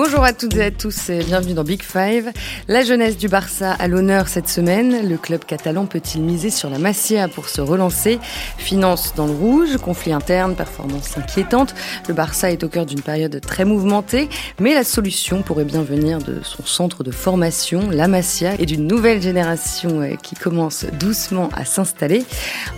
[0.00, 2.30] Bonjour à toutes et à tous et bienvenue dans Big Five.
[2.68, 5.08] La jeunesse du Barça à l'honneur cette semaine.
[5.08, 8.20] Le club catalan peut-il miser sur la Masia pour se relancer?
[8.58, 11.74] Finance dans le rouge, conflit interne, performance inquiétante.
[12.06, 14.28] Le Barça est au cœur d'une période très mouvementée,
[14.60, 18.86] mais la solution pourrait bien venir de son centre de formation, la Masia, et d'une
[18.86, 22.24] nouvelle génération euh, qui commence doucement à s'installer.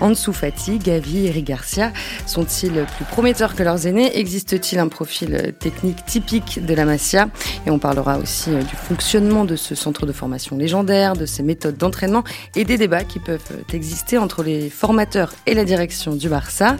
[0.00, 1.92] Ansu Fati, Gavi, Eric Garcia
[2.24, 4.18] sont-ils plus prometteurs que leurs aînés?
[4.18, 7.09] Existe-t-il un profil technique typique de la Masia?
[7.14, 11.42] Et on parlera aussi euh, du fonctionnement de ce centre de formation légendaire, de ses
[11.42, 12.24] méthodes d'entraînement
[12.54, 16.76] et des débats qui peuvent euh, exister entre les formateurs et la direction du Barça.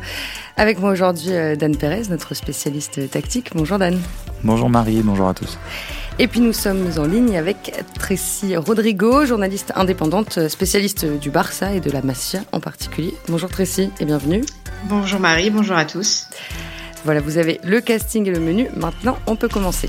[0.57, 3.51] Avec moi aujourd'hui euh, Dan Pérez, notre spécialiste tactique.
[3.55, 3.99] Bonjour Dan.
[4.45, 5.59] Bonjour Marie, bonjour à tous.
[6.19, 11.81] Et puis nous sommes en ligne avec Tracy Rodrigo, journaliste indépendante, spécialiste du Barça et
[11.81, 13.15] de la Masia en particulier.
[13.29, 14.45] Bonjour Tracy et bienvenue.
[14.85, 16.29] Bonjour Marie, bonjour à tous.
[17.05, 18.69] Voilà, vous avez le casting et le menu.
[18.77, 19.89] Maintenant, on peut commencer.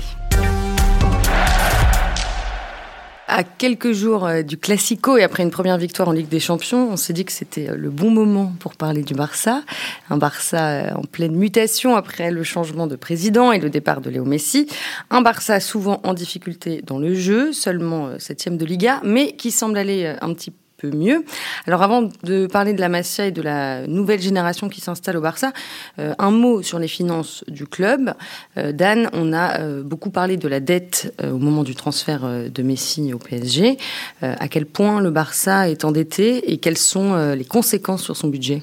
[3.34, 6.90] À quelques jours euh, du Classico et après une première victoire en Ligue des Champions,
[6.90, 9.62] on s'est dit que c'était euh, le bon moment pour parler du Barça.
[10.10, 14.10] Un Barça euh, en pleine mutation après le changement de président et le départ de
[14.10, 14.68] Léo Messi.
[15.08, 19.78] Un Barça souvent en difficulté dans le jeu, seulement septième de Liga, mais qui semble
[19.78, 21.24] aller un petit peu mieux.
[21.66, 25.20] Alors avant de parler de la Masia et de la nouvelle génération qui s'installe au
[25.20, 25.52] Barça,
[25.98, 28.14] euh, un mot sur les finances du club.
[28.56, 32.62] Euh, Dan, on a euh, beaucoup parlé de la dette au moment du transfert de
[32.62, 33.76] Messi au PSG.
[34.22, 38.62] à quel point le Barça est endetté et quelles sont les conséquences sur son budget?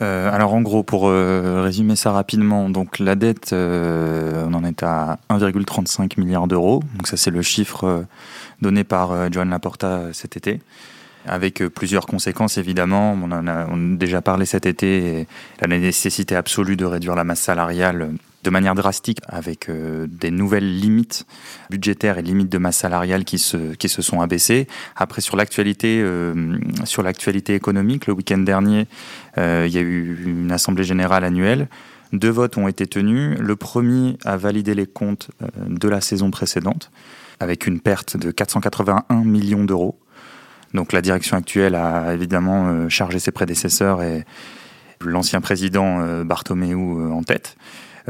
[0.00, 6.18] Alors en gros, pour résumer ça rapidement, donc la dette, on en est à 1,35
[6.20, 6.82] milliard d'euros.
[6.96, 8.04] Donc ça c'est le chiffre
[8.60, 10.60] donné par Joan Laporta cet été
[11.28, 13.12] avec euh, plusieurs conséquences évidemment.
[13.12, 15.26] On en a, déjà parlé cet été,
[15.60, 18.10] la nécessité absolue de réduire la masse salariale
[18.44, 21.26] de manière drastique avec euh, des nouvelles limites
[21.70, 24.68] budgétaires et limites de masse salariale qui se, qui se sont abaissées.
[24.96, 28.86] Après, sur l'actualité, euh, sur l'actualité économique, le week-end dernier,
[29.36, 31.68] il y a eu une assemblée générale annuelle.
[32.12, 33.38] Deux votes ont été tenus.
[33.38, 35.30] Le premier a validé les comptes
[35.64, 36.90] de la saison précédente
[37.40, 39.98] avec une perte de 481 millions d'euros.
[40.74, 44.24] Donc la direction actuelle a évidemment euh, chargé ses prédécesseurs et
[45.00, 47.56] l'ancien président euh, Bartomeu euh, en tête.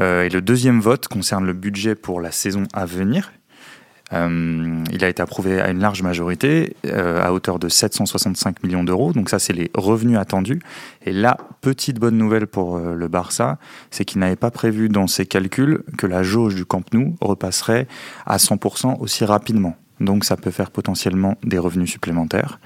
[0.01, 3.33] Et le deuxième vote concerne le budget pour la saison à venir.
[4.11, 9.13] Il a été approuvé à une large majorité, à hauteur de 765 millions d'euros.
[9.13, 10.61] Donc ça, c'est les revenus attendus.
[11.05, 13.59] Et la petite bonne nouvelle pour le Barça,
[13.91, 17.87] c'est qu'il n'avait pas prévu dans ses calculs que la jauge du Camp Nou repasserait
[18.25, 22.59] à 100% aussi rapidement donc ça peut faire potentiellement des revenus supplémentaires.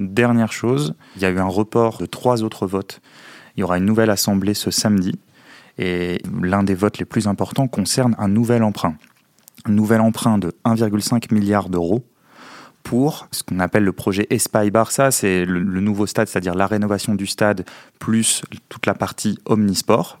[0.00, 3.00] Dernière chose, il y a eu un report de trois autres votes.
[3.56, 5.18] Il y aura une nouvelle assemblée ce samedi,
[5.78, 8.96] et l'un des votes les plus importants concerne un nouvel emprunt.
[9.64, 12.04] Un nouvel emprunt de 1,5 milliard d'euros
[12.82, 17.14] pour ce qu'on appelle le projet Espai Barça, c'est le, nouveau stade, c'est-à-dire la rénovation
[17.14, 17.64] du stade
[18.00, 20.18] plus toute la partie omnisport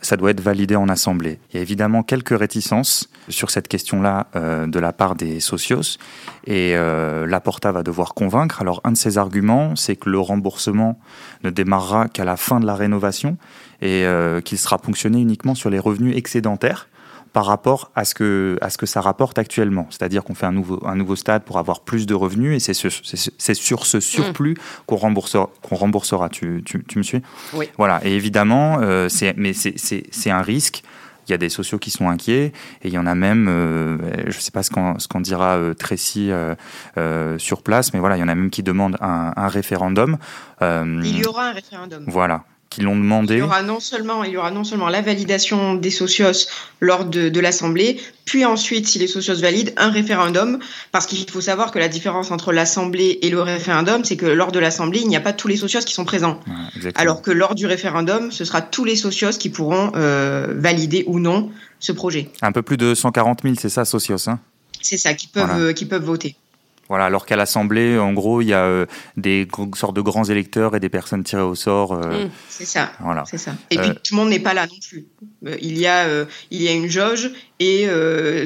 [0.00, 1.38] ça doit être validé en assemblée.
[1.50, 5.98] Il y a évidemment quelques réticences sur cette question-là euh, de la part des socios
[6.46, 8.60] et euh, Laporta va devoir convaincre.
[8.60, 10.98] Alors un de ses arguments, c'est que le remboursement
[11.44, 13.36] ne démarrera qu'à la fin de la rénovation
[13.80, 16.88] et euh, qu'il sera ponctionné uniquement sur les revenus excédentaires
[17.36, 19.86] par rapport à ce que, à ce que ça rapporte actuellement.
[19.90, 22.72] C'est-à-dire qu'on fait un nouveau, un nouveau stade pour avoir plus de revenus et c'est
[22.72, 24.86] sur, c'est sur ce surplus mm.
[24.86, 26.30] qu'on remboursera.
[26.30, 27.20] Tu, tu, tu, me suis?
[27.52, 27.68] Oui.
[27.76, 28.00] Voilà.
[28.06, 30.82] Et évidemment, euh, c'est, mais c'est un risque.
[31.28, 33.98] Il y a des sociaux qui sont inquiets et il y en a même, euh,
[34.28, 38.16] je ne sais pas ce qu'en, ce dira euh, Tracy euh, sur place, mais voilà,
[38.16, 40.16] il y en a même qui demandent un, un référendum.
[40.62, 42.02] il y aura un référendum.
[42.06, 42.44] Voilà
[42.78, 43.34] l'ont demandé.
[43.34, 46.48] Il y aura non seulement, il y aura non seulement la validation des socios
[46.80, 50.58] lors de, de l'Assemblée, puis ensuite, si les socios valident, un référendum,
[50.90, 54.52] parce qu'il faut savoir que la différence entre l'Assemblée et le référendum, c'est que lors
[54.52, 56.40] de l'Assemblée, il n'y a pas tous les socios qui sont présents.
[56.96, 61.20] alors que lors du référendum, ce sera tous les socios qui pourront euh, valider ou
[61.20, 62.30] non ce projet.
[62.42, 64.40] Un peu plus de 140 000, c'est ça, socios hein?
[64.82, 66.36] C'est ça, qui peuvent, euh, qui peuvent voter.
[66.88, 68.86] Voilà, alors qu'à l'Assemblée, en gros, il y a euh,
[69.16, 71.92] des sortes de grands électeurs et des personnes tirées au sort.
[71.92, 72.92] Euh, mmh, c'est ça.
[73.00, 73.24] Voilà.
[73.26, 73.54] C'est ça.
[73.70, 75.06] Et puis euh, tout le monde n'est pas là non plus.
[75.60, 76.06] il y a,
[76.50, 77.88] il y a une jauge et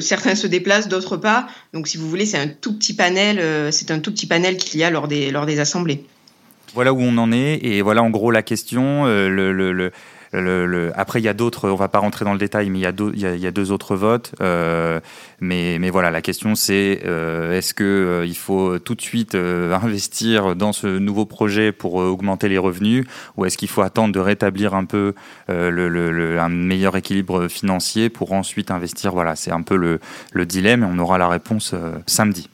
[0.01, 1.47] certains se déplacent, d'autres pas.
[1.73, 3.71] Donc, si vous voulez, c'est un tout petit panel.
[3.71, 6.03] c'est un tout petit panel qu'il y a lors des lors des assemblées.
[6.73, 9.05] Voilà où on en est et voilà en gros la question.
[9.05, 9.91] le, le le,
[10.33, 12.85] après, il y a d'autres, on va pas rentrer dans le détail, mais il y
[12.85, 14.33] a, y a, deux autres votes.
[14.41, 14.99] Euh,
[15.41, 19.35] mais, mais voilà, la question c'est euh, est-ce qu'il euh, il faut tout de suite
[19.35, 23.05] investir dans ce nouveau projet pour augmenter les revenus
[23.35, 25.13] ou est-ce qu'il faut attendre de rétablir un peu
[25.49, 29.11] le, un meilleur équilibre financier pour ensuite investir?
[29.11, 29.99] Voilà, c'est un peu le,
[30.31, 31.75] le dilemme et on aura la réponse
[32.05, 32.49] samedi.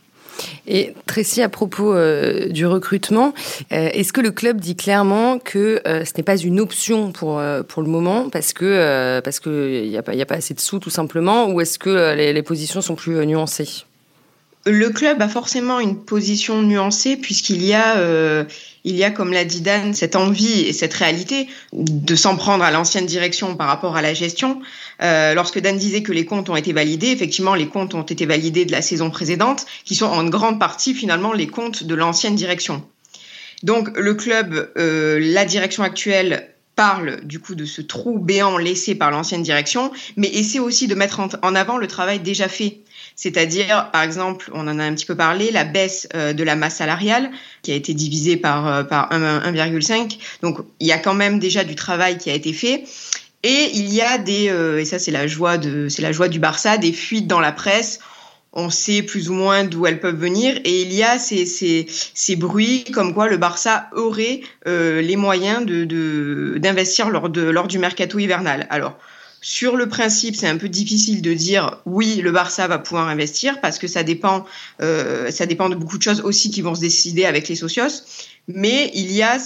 [0.68, 3.34] Et Tracy, à propos euh, du recrutement,
[3.72, 7.42] euh, est-ce que le club dit clairement que euh, ce n'est pas une option pour,
[7.68, 11.62] pour le moment parce que qu'il n'y a, pas, assez de sous tout simplement ou
[11.62, 13.87] est-ce que les positions sont plus nuancées?
[14.66, 18.44] Le club a forcément une position nuancée puisqu'il y a, euh,
[18.84, 22.64] il y a, comme l'a dit Dan, cette envie et cette réalité de s'en prendre
[22.64, 24.62] à l'ancienne direction par rapport à la gestion.
[25.02, 28.26] Euh, lorsque Dan disait que les comptes ont été validés, effectivement, les comptes ont été
[28.26, 32.36] validés de la saison précédente, qui sont en grande partie finalement les comptes de l'ancienne
[32.36, 32.84] direction.
[33.64, 38.96] Donc le club, euh, la direction actuelle parle du coup de ce trou béant laissé
[38.96, 42.82] par l'ancienne direction, mais essaie aussi de mettre en avant le travail déjà fait.
[43.18, 46.56] C'est-à-dire, par exemple, on en a un petit peu parlé, la baisse euh, de la
[46.56, 47.32] masse salariale
[47.64, 50.20] qui a été divisée par, euh, par 1,5.
[50.44, 52.84] Donc, il y a quand même déjà du travail qui a été fait.
[53.42, 56.28] Et il y a des, euh, et ça c'est la joie de, c'est la joie
[56.28, 58.00] du Barça, des fuites dans la presse.
[58.54, 61.88] On sait plus ou moins d'où elles peuvent venir et il y a ces, ces,
[61.90, 67.78] ces bruits comme quoi le Barça aurait les moyens de, d'investir lors, de, lors du
[67.78, 68.66] mercato hivernal.
[68.72, 68.98] Alors,
[69.42, 73.62] sur le principe, c'est un peu difficile de dire oui, le Barça va pouvoir investir
[73.62, 74.46] parce que ça dépend,
[74.82, 78.04] euh, ça dépend de beaucoup de choses aussi qui vont se décider avec les socios.
[78.48, 79.38] Mais il y a,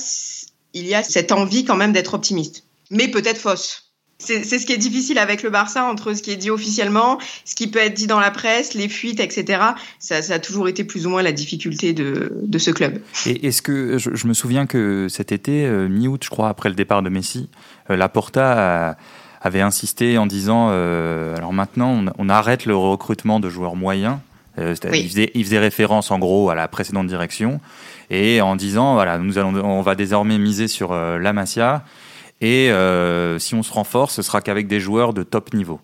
[0.73, 3.91] il y a cette envie quand même d'être optimiste, mais peut-être fausse.
[4.23, 7.55] C'est ce qui est difficile avec le Barça entre ce qui est dit officiellement, ce
[7.55, 9.63] qui peut être dit dans la presse, les fuites, etc.
[9.97, 13.01] Ça, a toujours été plus ou moins la difficulté de, ce club.
[13.25, 16.75] Et est-ce que je, me souviens que cet été, euh, mi-août, je crois, après le
[16.75, 17.49] départ de Messi,
[17.89, 18.97] euh, Laporta a
[19.41, 24.17] avait insisté en disant euh, alors maintenant on, arrête le recrutement de joueurs moyens.
[24.59, 27.61] Euh, il, faisait, il, faisait, référence en gros à la précédente direction
[28.09, 31.83] et en disant voilà nous allons on va désormais miser sur euh, la Masia
[32.41, 32.69] et
[33.39, 35.79] si on se renforce ce sera qu'avec des joueurs de top niveau.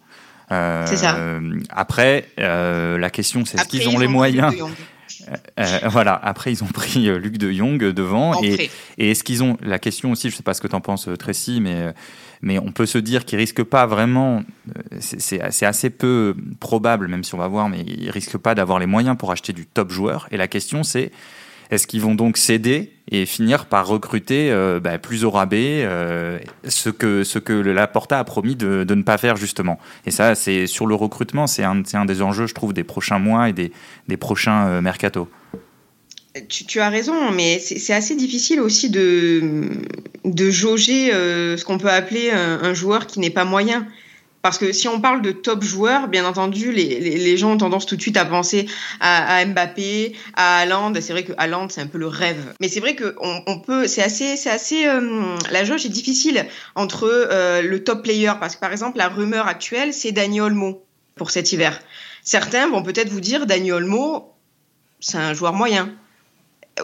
[0.49, 1.17] c'est ça.
[1.69, 4.53] Après la question c'est est-ce qu'ils ont les moyens
[5.89, 6.19] voilà.
[6.23, 8.41] Après, ils ont pris Luc de Jong devant.
[8.43, 10.81] Et, et est-ce qu'ils ont la question aussi Je sais pas ce que tu en
[10.81, 11.93] penses, Tracy, mais
[12.41, 14.43] mais on peut se dire qu'il risque pas vraiment,
[14.75, 18.79] euh, c'est assez peu probable, même si on va voir, mais il risque pas d'avoir
[18.79, 20.27] les moyens pour acheter du top joueur.
[20.31, 21.11] Et la question c'est,
[21.69, 26.39] est-ce qu'ils vont donc céder et finir par recruter euh, bah, plus au rabais euh,
[26.67, 29.79] ce que ce que Laporta a promis de, ne pas faire justement?
[30.05, 33.49] Et ça, c'est sur le recrutement, c'est un, des enjeux, je trouve, des prochains mois
[33.49, 33.71] et des,
[34.07, 35.29] des prochains euh, mercato.
[36.49, 39.71] Tu, as raison, mais c'est assez difficile aussi de,
[40.23, 43.87] de jauger euh, ce qu'on peut appeler un, joueur qui n'est pas moyen.
[44.41, 47.85] Parce que si on parle de top joueur, bien entendu, les, les, gens ont tendance
[47.85, 48.67] tout de suite à penser
[48.99, 50.93] à, Mbappé, à Haaland.
[51.01, 52.53] C'est vrai que Haaland, c'est un peu le rêve.
[52.61, 56.45] Mais c'est vrai que on, peut, c'est assez, c'est assez, euh, la jauge est difficile
[56.75, 58.31] entre euh, le top player.
[58.39, 60.85] Parce que par exemple, la rumeur actuelle, c'est Dani Olmo
[61.15, 61.79] pour cet hiver.
[62.23, 64.33] Certains vont peut-être vous dire Dani Olmo,
[64.99, 65.93] c'est un joueur moyen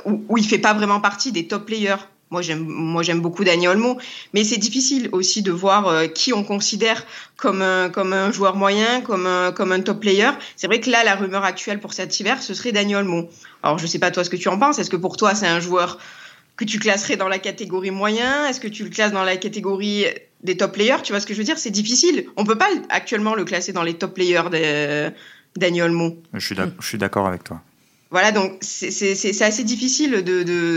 [0.05, 1.97] où, il fait pas vraiment partie des top players.
[2.33, 3.99] Moi, j'aime, beaucoup Daniel Olmo,
[4.33, 7.05] mais c'est difficile aussi de voir euh, qui on considère
[7.37, 10.31] comme un, joueur moyen, comme un, top player.
[10.55, 13.29] C'est vrai que là, la rumeur actuelle pour cet hiver, ce serait Daniel Olmo.
[13.61, 14.79] Alors, je sais pas toi ce que tu en penses.
[14.79, 15.99] Est-ce que pour toi, c'est un joueur
[16.55, 18.47] que tu classerais dans la catégorie moyen?
[18.47, 20.05] Est-ce que tu le classes dans la catégorie
[20.41, 21.03] des top players?
[21.03, 21.59] Tu vois ce que je veux dire?
[21.59, 22.25] C'est difficile.
[22.35, 25.11] On peut pas actuellement le classer dans les top players de
[25.55, 26.17] Daniel Olmo.
[26.33, 27.61] Je suis d'accord avec toi.
[28.13, 30.23] Voilà, donc c'est assez difficile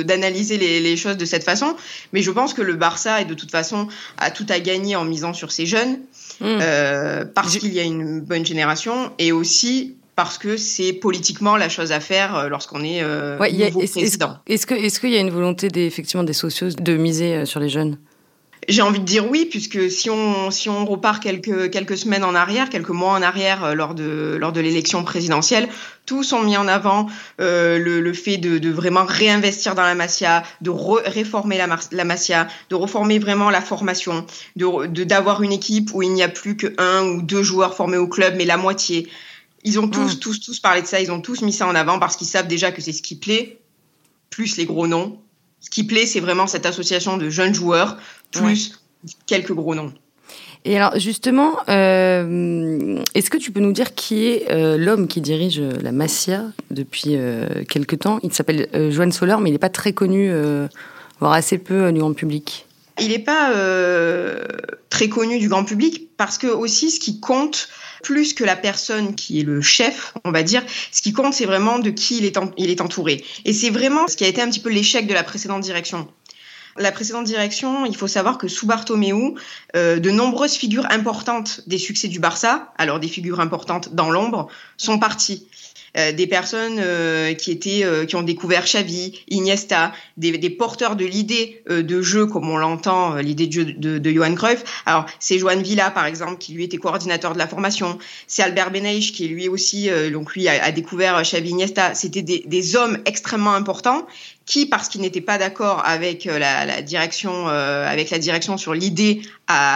[0.04, 1.76] d'analyser de, les, les, choses de cette façon,
[2.14, 5.04] mais je pense que le Barça, et de toute façon, a tout à gagner en
[5.04, 5.98] misant sur ses jeunes,
[6.40, 6.44] hmm.
[6.62, 11.68] euh, parce qu'il y a une bonne génération, et aussi parce que c'est politiquement la
[11.68, 14.38] chose à faire euh, lorsqu'on est euh, nouveau président.
[14.46, 17.60] Est-ce qu'il est y a une volonté des, effectivement des socios de miser euh, sur
[17.60, 17.98] les jeunes?
[18.68, 22.34] J'ai envie de dire oui, puisque si on, si on repart quelques, quelques semaines en
[22.34, 25.68] arrière, quelques mois en arrière euh, lors de, lors de l'élection présidentielle,
[26.04, 27.06] tous ont mis en avant
[27.40, 32.04] euh, le, le, fait de, de, vraiment réinvestir dans la Masia, de réformer la, la
[32.04, 36.56] Masia, de reformer vraiment la formation, de d'avoir une équipe où il n'y a plus
[36.56, 39.08] que un ou deux joueurs formés au club, mais la moitié.
[39.64, 40.18] Ils ont tous, mmh.
[40.20, 42.46] tous, tous parlé de ça, ils ont tous mis ça en avant parce qu'ils savent
[42.46, 43.58] déjà que c'est ce qui plaît,
[44.30, 45.20] plus les gros noms.
[45.60, 47.96] Ce qui plaît, c'est vraiment cette association de jeunes joueurs
[48.32, 48.80] plus
[49.26, 49.92] quelques gros noms.
[50.66, 55.20] Et alors justement, euh, est-ce que tu peux nous dire qui est euh, l'homme qui
[55.20, 56.42] dirige la Masia
[56.72, 58.18] depuis euh, quelque temps?
[58.24, 60.28] Il s'appelle Joanne Soler, mais il n'est pas très connu,
[61.20, 62.66] voire assez peu du grand public.
[62.98, 63.52] Il n'est pas
[64.90, 67.68] très connu du grand public parce que aussi ce qui compte
[68.02, 71.46] plus que la personne qui est le chef, on va dire, ce qui compte c'est
[71.46, 73.24] vraiment de qui il est, il est entouré.
[73.44, 76.08] Et c'est vraiment ce qui a été un petit peu l'échec de la précédente direction.
[76.78, 79.34] La précédente direction, il faut savoir que sous Bartomeu,
[79.74, 84.48] euh, de nombreuses figures importantes des succès du Barça, alors des figures importantes dans l'ombre,
[84.76, 85.46] sont parties.
[85.96, 90.94] Euh, des personnes euh, qui étaient euh, qui ont découvert Xavi, Iniesta, des, des porteurs
[90.94, 94.62] de l'idée de jeu comme on l'entend, l'idée de jeu de, de, Johan Cruyff.
[94.84, 97.98] Alors c'est Joan Villa par exemple qui lui était coordinateur de la formation.
[98.26, 101.94] C'est Albert Beneix qui lui aussi donc lui a, a découvert Xavi, Iniesta.
[101.94, 104.06] C'était des, des hommes extrêmement importants
[104.46, 108.72] qui, parce qu'ils n'étaient pas d'accord avec la, la direction, euh, avec la direction sur
[108.74, 109.20] l'idée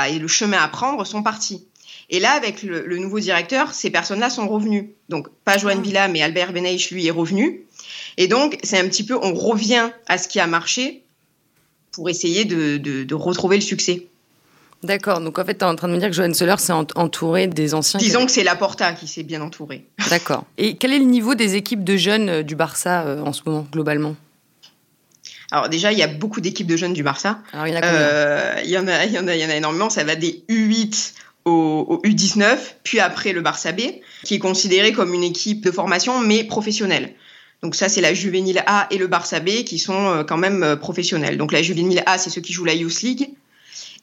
[0.09, 1.67] et le chemin à prendre, sont partis.
[2.11, 4.90] Et là, avec le, nouveau directeur, ces personnes-là sont revenues.
[5.09, 5.87] Donc, pas Joanne ah.
[5.87, 7.64] Villa, mais Albert Beneich, lui, est revenu.
[8.17, 11.05] Et donc, c'est un petit peu, on revient à ce qui a marché
[11.93, 14.07] pour essayer de, retrouver le succès.
[14.83, 16.73] D'accord, donc en fait, tu es en train de me dire que Johan Seller s'est
[16.73, 18.00] entouré des anciens.
[18.00, 19.85] Disons que c'est Laporta qui s'est bien entouré.
[20.09, 20.47] D'accord.
[20.57, 23.43] Et quel est le niveau des équipes de jeunes euh, du Barça euh, en ce
[23.45, 24.17] moment, globalement?
[25.50, 27.40] Alors déjà, il y a beaucoup d'équipes de jeunes du Barça.
[27.52, 29.43] Alors il y en a euh, il, y en a, il, y en a, il
[29.43, 29.90] y en a énormément.
[29.90, 31.12] Ça va des U8
[31.45, 33.81] au, U19, puis après le Barça B,
[34.25, 37.15] qui est considéré comme une équipe de formation, mais professionnelle.
[37.63, 40.63] Donc ça, c'est la Juvénile A et le Barça B qui sont euh, quand même
[40.63, 41.37] euh, professionnels.
[41.37, 43.31] Donc la Juvénile A, c'est ceux qui jouent la Youth League.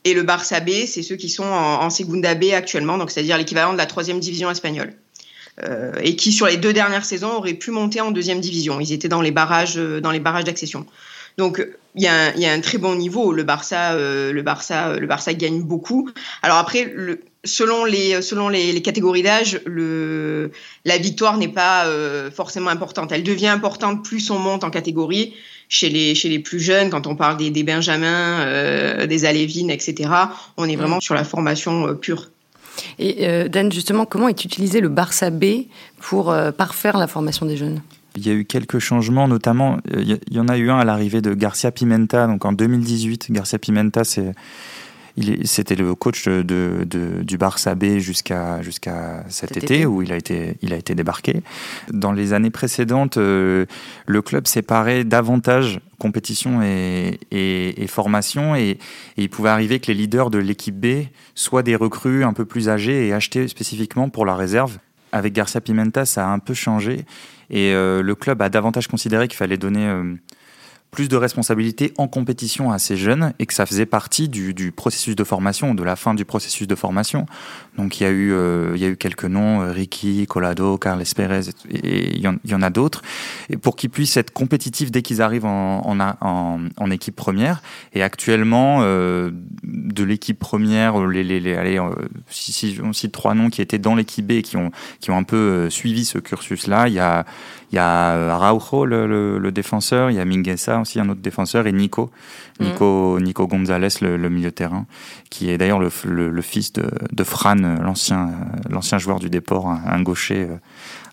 [0.04, 3.74] Et le Barça B, c'est ceux qui sont en, Segunda B actuellement, donc c'est-à-dire l'équivalent
[3.74, 4.94] de la troisième division espagnole.
[5.64, 8.80] Euh, et qui, sur les deux dernières saisons, auraient pu monter en deuxième division.
[8.80, 10.86] Ils étaient dans les barrages, dans les barrages d'accession.
[11.38, 13.32] Donc il y, a un, y, a un, très bon niveau.
[13.32, 16.10] Le Barça, euh, le Barça, le Barça gagne beaucoup.
[16.44, 20.52] Alors après, le, selon les selon les, les catégories d'âge, le
[20.86, 23.12] la victoire n'est pas euh, forcément importante.
[23.12, 25.34] Elle devient importante plus on monte en catégorie.
[25.70, 29.70] Chez les chez les plus jeunes, quand on parle des, des Benjamins, euh, des Alévines,
[29.70, 30.10] etc.
[30.56, 32.30] On est vraiment sur la formation pure.
[33.00, 35.66] Et Dan, justement, comment est utilisé le Barça B
[36.00, 37.82] pour parfaire la formation des jeunes?
[38.18, 41.22] Il y a eu quelques changements, notamment, il y en a eu un à l'arrivée
[41.22, 43.32] de Garcia Pimenta, donc en 2018.
[43.32, 44.34] Garcia Pimenta, c'est
[45.46, 46.86] c'était le coach de,
[47.24, 51.42] du Barça B jusqu'à jusqu'à cet, été, où il a été il a été débarqué.
[51.92, 53.66] Dans les années précédentes, euh,
[54.06, 58.78] le club séparait davantage compétition et, et, formation et,
[59.18, 62.46] et, il pouvait arriver que les leaders de l'équipe B soient des recrues un peu
[62.46, 64.78] plus âgés et achetés spécifiquement pour la réserve.
[65.12, 67.06] Avec Garcia Pimenta, ça a un peu changé
[67.50, 70.16] et euh, le club a davantage considéré qu'il fallait donner euh,
[70.98, 75.16] plus de responsabilités en compétition à ces jeunes et que ça faisait partie du, processus
[75.16, 77.28] de formation, de la fin du processus de formation.
[77.78, 80.80] Donc il y a eu, euh, il y a eu quelques noms, euh, Ricky, Colado,
[80.80, 83.04] Carles Pérez, et il y, en, a d'autres,
[83.62, 87.62] pour qu'ils puissent être compétitifs dès qu'ils arrivent en, équipe première.
[87.94, 89.30] Et actuellement, euh,
[89.62, 91.80] de l'équipe première, les, les, les allez,
[92.28, 95.12] si, si, on cite trois noms qui étaient dans l'équipe B et qui ont, qui
[95.12, 97.24] ont un peu suivi ce cursus-là, il y a
[97.72, 101.22] il y a euh, Araujo, le, le, défenseur, il y a Minguesa aussi, un autre
[101.22, 102.10] défenseur, et Nico,
[102.60, 102.64] mm.
[102.64, 104.86] Nico, Nico Gonzalez, le, milieu terrain,
[105.30, 105.90] qui est d'ailleurs le,
[106.30, 108.30] le, fils de, de Fran, l'ancien,
[108.70, 110.58] l'ancien joueur du Déport, un, gaucher euh,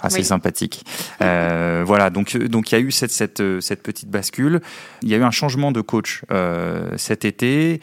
[0.01, 0.85] assez sympathique.
[1.23, 4.61] Euh, voilà, donc donc il y a eu cette, cette, cette petite bascule.
[5.03, 7.81] Il y a eu un changement de coach euh, cet été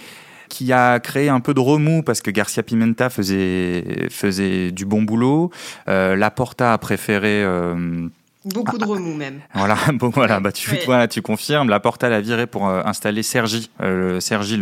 [0.52, 5.02] qui a créé un peu de remous parce que Garcia Pimenta faisait faisait du bon
[5.02, 5.50] boulot.
[5.88, 8.10] Euh, Laporta a préféré euh,
[8.44, 9.42] Beaucoup de remous même.
[9.54, 11.70] Voilà, bon, voilà, bah tu, voilà, tu confirmes.
[11.70, 14.60] La porte a viré pour euh, installer Sergi, euh, Sergi,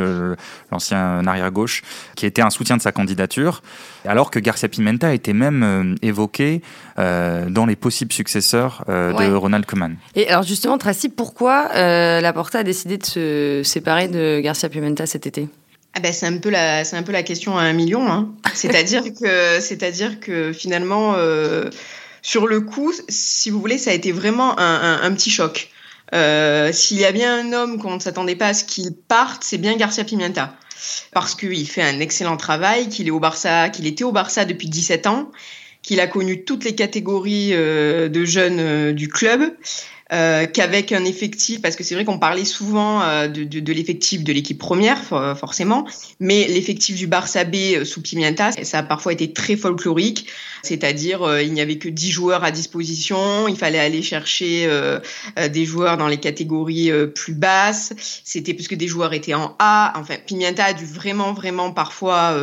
[0.72, 1.84] l'ancien arrière gauche,
[2.16, 3.62] qui était un soutien de sa candidature,
[4.06, 6.62] alors que Garcia Pimenta était même euh, évoqué
[6.98, 9.96] euh, dans les possibles successeurs de Ronald Koeman.
[10.16, 15.06] Et alors justement, Tracy, pourquoi la Porta a décidé de se séparer de Garcia Pimenta
[15.06, 15.48] cet été?
[15.94, 18.30] Ah ben, c'est un peu la c'est un peu la question à un million hein.
[18.54, 21.16] c'est-à-dire que c'est-à-dire que finalement
[22.22, 25.70] sur le coup, si vous voulez, ça a été vraiment un, petit choc.
[26.14, 29.44] Euh, s'il y a bien un homme qu'on ne s'attendait pas à ce qu'il parte,
[29.44, 30.56] c'est bien Garcia Pimienta.
[31.12, 34.70] Parce qu'il fait un excellent travail, qu'il est au Barça, qu'il était au Barça depuis
[34.70, 35.32] 17 ans,
[35.82, 39.54] qu'il a connu toutes les catégories euh, de jeunes euh, du club,
[40.12, 43.74] euh, qu'avec un effectif, parce que c'est vrai qu'on parlait souvent euh, de, de, de
[43.74, 45.04] l'effectif de l'équipe première,
[45.38, 45.86] forcément,
[46.20, 50.26] mais l'effectif du Barça B euh, sous Pimienta, ça a parfois été très folklorique,
[50.64, 54.68] c'est-à-dire il n'y avait que 10 joueurs à disposition, il fallait aller chercher
[55.38, 57.94] des joueurs dans les catégories plus basses,
[58.26, 62.38] c'était parce que des joueurs étaient en A, enfin Pimienta a dû vraiment, vraiment parfois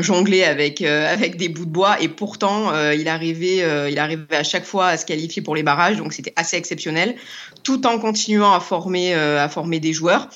[0.00, 4.64] jongler avec, avec des bouts de bois, et pourtant il arrivait, il arrivait à chaque
[4.64, 7.16] fois à se qualifier pour les barrages, donc c'était assez exceptionnel,
[7.64, 10.28] tout en continuant à former, euh, à former des joueurs.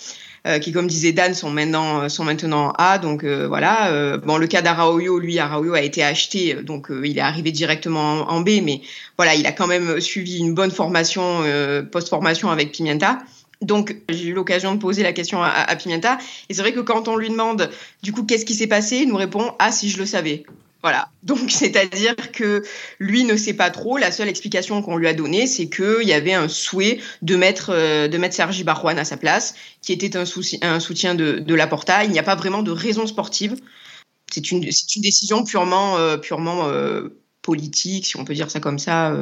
[0.63, 2.99] qui, comme disait Dan, sont maintenant sont maintenant A.
[2.99, 4.17] Donc voilà.
[4.25, 8.41] bon, le cas d'Araoyo, lui, Araoyo a été acheté, donc il est arrivé directement en,
[8.41, 8.81] B, mais
[9.19, 11.45] voilà, il a quand même suivi une bonne formation
[11.93, 13.19] post-formation avec Pimienta.
[13.61, 16.17] Donc, j'ai eu l'occasion de poser la question à, Pimienta.
[16.49, 17.71] Et c'est vrai que quand on lui demande,
[18.03, 20.45] du coup, qu'est-ce qui s'est passé, il nous répond Ah, si je le savais.
[20.83, 21.11] Voilà.
[21.23, 22.63] Donc, c'est-à-dire que
[22.99, 23.99] lui ne sait pas trop.
[23.99, 27.71] La seule explication qu'on lui a donnée, c'est qu'il y avait un souhait de mettre,
[27.71, 31.67] euh, de mettre Sergi Barouane à sa place, qui était un, soutien de, de la
[31.67, 32.05] Porta.
[32.05, 33.57] Il n'y a pas vraiment de raison sportive.
[34.33, 37.09] C'est une, une décision purement, euh, purement euh,
[37.43, 39.15] politique, si on peut dire ça comme ça,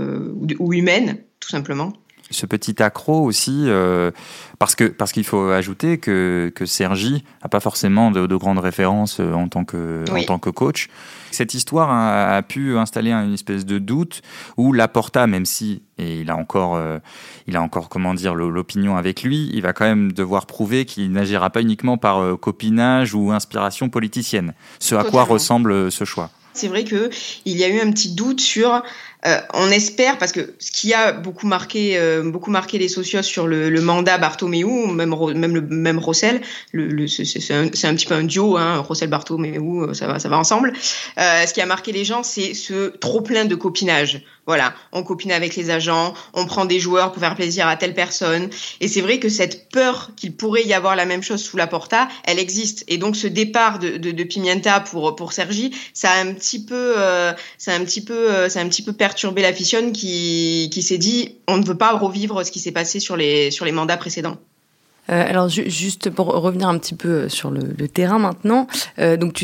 [0.59, 1.93] ou humaine, tout simplement
[2.31, 4.11] ce petit accro aussi, euh,
[4.59, 8.59] parce que parce qu'il faut ajouter que que Sergi a pas forcément de, de grandes
[8.59, 10.89] références euh, en tant que en tant que coach.
[11.31, 14.23] Cette histoire a, pu installer une espèce de doute
[14.57, 16.99] où Laporta, même si et il a encore euh,
[17.47, 21.11] il a encore comment dire l'opinion avec lui, il va quand même devoir prouver qu'il
[21.13, 24.55] n'agira pas uniquement par copinage ou inspiration politicienne.
[24.79, 26.31] Ce à quoi ressemble ce choix.
[26.59, 27.09] C'est vrai que
[27.45, 28.83] il y a eu un petit doute sur
[29.27, 33.23] euh, on espère, parce que ce qui a beaucoup marqué, euh, beaucoup marqué les socios
[33.23, 36.41] sur le, mandat Bartomeu, même, même le même Rossel,
[36.73, 40.29] le, c'est un, un, petit peu un duo, hein, Rossel Bartomeu, euh, ça va, ça
[40.29, 40.73] va ensemble.
[41.17, 44.23] ce qui a marqué les gens, c'est ce trop plein de copinage.
[44.47, 47.93] Voilà, on copine avec les agents, on prend des joueurs pour faire plaisir à telle
[47.93, 48.49] personne.
[48.81, 51.67] Et c'est vrai que cette peur qu'il pourrait y avoir la même chose sous la
[51.67, 52.83] porta, elle existe.
[52.89, 56.65] Et donc ce départ de, de, de Pimienta pour pour Sergi, ça a un petit
[56.65, 59.91] peu, euh, ça a un petit peu, ça a un petit peu perturbé la fission
[59.91, 63.51] qui qui s'est dit, on ne veut pas revivre ce qui s'est passé sur les
[63.51, 64.37] sur les mandats précédents.
[65.11, 68.67] Euh, alors juste pour revenir un petit peu euh, sur le, terrain maintenant,
[68.99, 69.43] euh, donc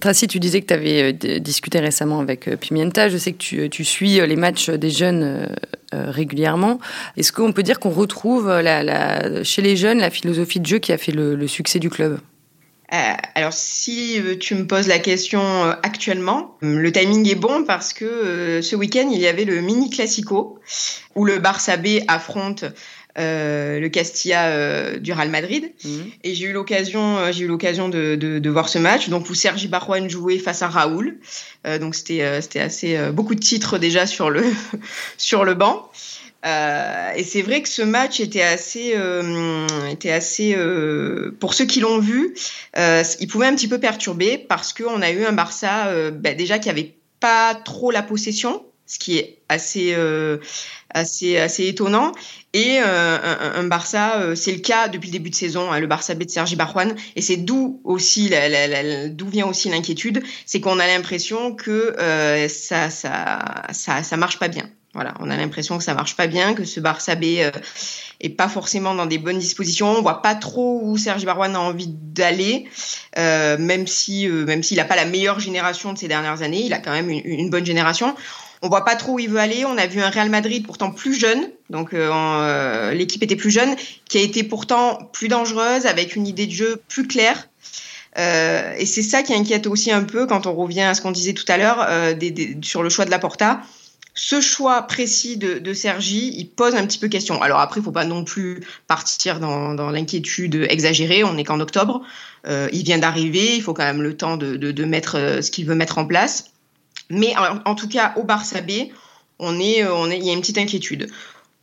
[0.00, 3.08] Tracy, tu disais que tu avais discuté récemment avec Pimienta.
[3.08, 5.48] Je sais que tu, tu suis les matchs des jeunes
[5.92, 6.80] régulièrement.
[7.16, 10.92] Est-ce qu'on peut dire qu'on retrouve la, chez les jeunes la philosophie de jeu qui
[10.92, 12.18] a fait le succès du club?
[13.34, 15.40] Alors, si tu me poses la question
[15.82, 20.58] actuellement, le timing est bon parce que ce week-end, il y avait le mini classico
[21.14, 22.64] où le Barça B affronte
[23.16, 25.70] euh, le Castilla euh, du Real Madrid.
[25.84, 26.10] Mhm.
[26.24, 29.30] Et j'ai eu l'occasion, euh, j'ai eu l'occasion de, de, de, voir ce match, donc
[29.30, 31.18] où Sergi Barjuan jouait face à Raoul.
[31.80, 34.42] donc c'était c'était assez beaucoup de titres déjà sur le
[35.16, 35.88] sur le banc.
[36.44, 38.94] Et c'est vrai que ce match était assez,
[39.90, 40.56] était assez,
[41.40, 42.34] pour ceux qui l'ont vu,
[42.76, 46.68] il pouvait un petit peu perturber parce qu'on a eu un Barça bah, déjà qui
[46.68, 49.94] avait pas trop la possession, ce qui est assez
[50.94, 52.12] assez assez étonnant.
[52.54, 53.18] Et euh,
[53.56, 56.22] un, Barça euh, c'est le cas depuis le début de saison hein, le Barça B
[56.22, 56.94] de Sergi Barjuan.
[57.16, 58.30] Et c'est d'où aussi
[59.10, 63.40] d'où vient aussi l'inquiétude c'est qu'on a l'impression que euh, ça, ça
[63.72, 66.64] ça ça marche pas bien voilà on a l'impression que ça marche pas bien que
[66.64, 67.24] ce Barça B
[68.20, 71.60] est pas forcément dans des bonnes dispositions on voit pas trop où Sergi Barjuan a
[71.60, 72.68] envie d'aller
[73.16, 76.78] même si même s'il a pas la meilleure génération de ces dernières années il a
[76.78, 78.14] quand même une, une bonne génération
[78.64, 79.66] on voit pas trop où il veut aller.
[79.66, 83.50] On a vu un Real Madrid pourtant plus jeune, donc euh, euh, l'équipe était plus
[83.50, 83.76] jeune,
[84.08, 87.48] qui a été pourtant plus dangereuse, avec une idée de jeu plus claire.
[88.16, 91.10] Euh, et c'est ça qui inquiète aussi un peu quand on revient à ce qu'on
[91.10, 91.86] disait tout à l'heure
[92.62, 93.60] sur le choix de la Porta.
[94.14, 97.42] Ce choix précis de, de, Sergi, il pose un petit peu question.
[97.42, 101.24] Alors après, il faut pas non plus partir dans, l'inquiétude exagérée.
[101.24, 102.02] On n'est qu'en octobre.
[102.46, 103.56] il vient d'arriver.
[103.56, 106.52] Il faut quand même le temps de, de mettre ce qu'il veut mettre en place.
[107.10, 108.88] Mais en, tout cas, au Barça B,
[109.38, 111.08] on est, euh, on est, il y a une petite inquiétude.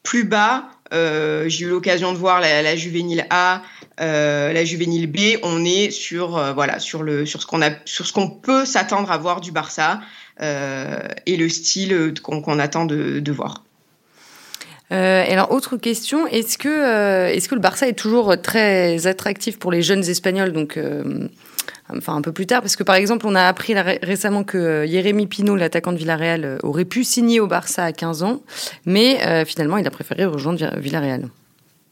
[0.04, 3.62] Plus bas, euh, j'ai eu l'occasion de voir la, la juvénile A,
[4.00, 5.40] euh, la juvénile B.
[5.44, 8.66] On est sur, euh, voilà, sur le, sur ce qu'on a, sur ce qu'on peut
[8.66, 13.64] s'attendre à voir du Barça euh, et le style qu'on attend de, voir.
[14.92, 19.72] Euh, alors, autre question, est-ce que, est-ce que le Barça est toujours très attractif pour
[19.72, 20.78] les jeunes Espagnols donc,
[21.98, 24.88] enfin un peu plus tard, parce que par exemple, on a appris récemment que euh,
[24.88, 28.42] Jérémy Pinault, l'attaquant de Villarreal, euh, aurait pu signer au Barça à 15 ans,
[28.86, 31.30] mais euh, finalement, il a préféré rejoindre Villarreal.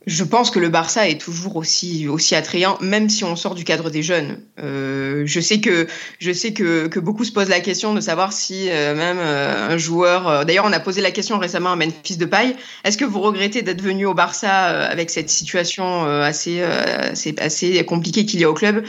[0.09, 3.63] Je pense que le Barça est toujours aussi aussi attrayant, même si on sort du
[3.63, 4.39] cadre des jeunes.
[4.59, 5.87] Euh, je sais que
[6.19, 10.45] je sais que, que, beaucoup se posent la question de savoir si même un joueur.
[10.45, 12.55] D'ailleurs, on a posé la question récemment à Memphis de Paille.
[12.83, 18.25] Est-ce que vous regrettez d'être venu au Barça avec cette situation assez assez, assez compliquée
[18.25, 18.83] qu'il y a au club?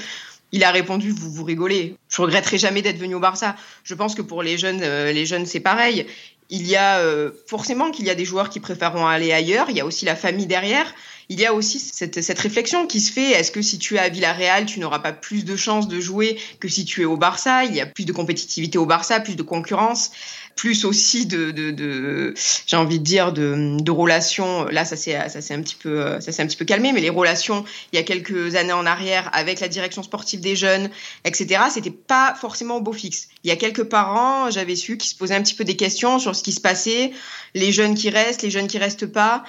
[0.53, 1.97] Il a répondu vous vous rigolez.
[2.09, 3.55] Je regretterai jamais d'être venu au Barça.
[3.85, 6.07] Je pense que pour les jeunes, euh, les jeunes c'est pareil.
[6.51, 9.71] Il y a euh, forcément qu'il y a des joueurs qui préféreront aller ailleurs.
[9.71, 10.93] Il y a aussi la famille derrière.
[11.29, 13.31] il y a aussi cette, cette réflexion qui se fait.
[13.31, 16.39] Est-ce que si tu es à Villarreal, tu n'auras pas plus de chances de jouer
[16.59, 17.65] que si tu es au Barça?
[17.65, 20.11] Il y a plus de compétitivité au Barça, plus de concurrence
[20.57, 22.35] plus aussi de, de, de
[22.67, 24.67] j'ai envie de dire de, de relations.
[24.67, 27.97] Là, ça s'est un petit peu ça un petit peu calmé, mais les relations il
[27.97, 30.91] y a quelques années en arrière avec la direction sportive des jeunes,
[31.25, 31.63] etc.
[31.71, 33.29] C'était pas forcément au beau fixe.
[33.45, 36.19] Il y a quelques parents, j'avais su, qui se posaient un petit peu des questions
[36.19, 37.13] sur ce qui se passait,
[37.55, 39.45] les jeunes qui restent, les jeunes qui restent pas.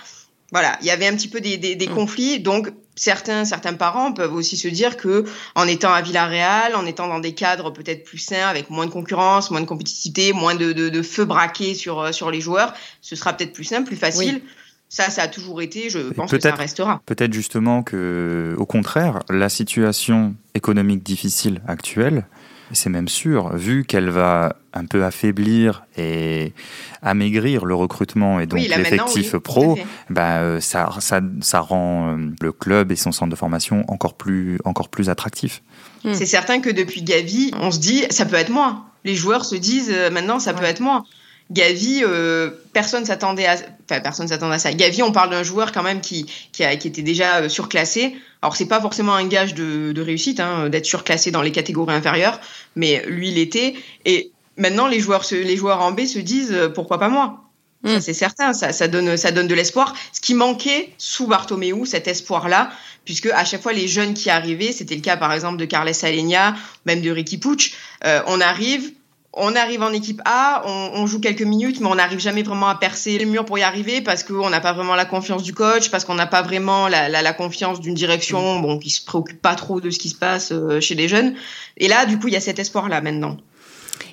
[0.52, 1.94] Voilà, il y avait un petit peu des, des, des mmh.
[1.94, 5.24] conflits, donc certains, certains parents peuvent aussi se dire que
[5.56, 8.92] en étant à Villarreal, en étant dans des cadres peut-être plus sains, avec moins de
[8.92, 12.74] concurrence, moins de compétitivité, moins de, de, de feu braqué sur, euh, sur les joueurs,
[13.02, 14.42] ce sera peut-être plus simple, plus facile.
[14.90, 17.02] Ça, ça a toujours été, je pense que ça restera.
[17.06, 22.26] Peut-être justement que, au contraire, la situation économique difficile actuelle
[22.74, 26.54] c'est même sûr, vu qu'elle va un peu affaiblir et
[27.02, 29.78] amaigrir le recrutement et donc l'effectif pro,
[30.10, 34.14] bah, euh, ça, ça, ça, rend euh, le club et son centre de formation encore
[34.14, 35.62] plus, encore plus attractif.
[36.04, 36.14] Hmm.
[36.14, 38.86] C'est certain que depuis Gavi, on se dit ça peut être moi.
[39.04, 41.04] Les joueurs se disent euh, maintenant ça peut être moi.
[41.52, 44.74] Gavi, euh, personne s'attendait à, enfin personne s'attendait à ça.
[44.74, 48.16] Gavi, on parle d'un joueur quand même qui qui, a, qui était déjà euh, surclassé.
[48.42, 51.94] Alors c'est pas forcément un gage de, de réussite hein, d'être surclassé dans les catégories
[51.94, 52.40] inférieures,
[52.76, 53.76] mais lui il était.
[54.06, 57.52] Et maintenant les joueurs les joueurs en B se disent euh, pourquoi pas moi?
[57.84, 58.00] Mm.
[58.00, 59.96] C'est certain, ça, ça, donne, ça donne de l'espoir.
[60.14, 62.72] Ce qui manquait sous Bartomeu, cet espoir-là,
[63.06, 65.92] puisque à chaque fois les jeunes qui arrivaient, c'était le cas par exemple de Carles
[66.04, 67.74] Alenia, même de Ricky Pucci,
[68.06, 68.92] euh, on arrive,
[69.34, 72.76] on arrive en équipe A, on, joue quelques minutes, mais on n'arrive jamais vraiment à
[72.76, 75.90] percer les murs pour y arriver parce qu'on n'a pas vraiment la confiance du coach,
[75.90, 79.80] parce qu'on n'a pas vraiment la, confiance d'une direction bon, qui se préoccupe pas trop
[79.80, 81.34] de ce qui se passe euh, chez les jeunes.
[81.78, 83.38] Et là, du coup, il y a cet espoir-là maintenant.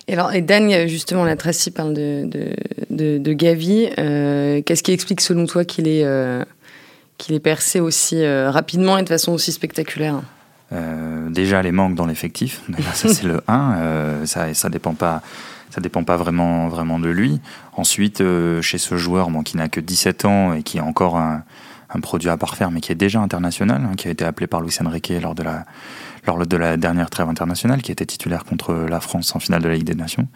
[0.06, 2.28] Et alors, et Dan, justement, la Tracy parle de,
[2.90, 3.88] de, Gavi.
[3.98, 6.44] Euh, qu'est-ce qui explique, selon toi, qu'il est, euh,
[7.18, 10.22] qu'il est percé aussi rapidement et de façon aussi spectaculaire?
[10.72, 15.22] Euh, déjà les manques dans l'effectif, ça c'est le 1, euh, ça ça dépend pas
[15.70, 17.40] ça dépend pas vraiment vraiment de lui.
[17.74, 21.16] Ensuite euh, chez ce joueur bon, qui n'a que 17 ans et qui est encore
[21.16, 21.42] un,
[21.88, 24.60] un produit à parfaire mais qui est déjà international, hein, qui a été appelé par
[24.60, 25.64] Luis Enrique lors de la
[26.28, 29.68] lors de la dernière trêve internationale, qui était titulaire contre la France en finale de
[29.68, 30.28] la Ligue des Nations.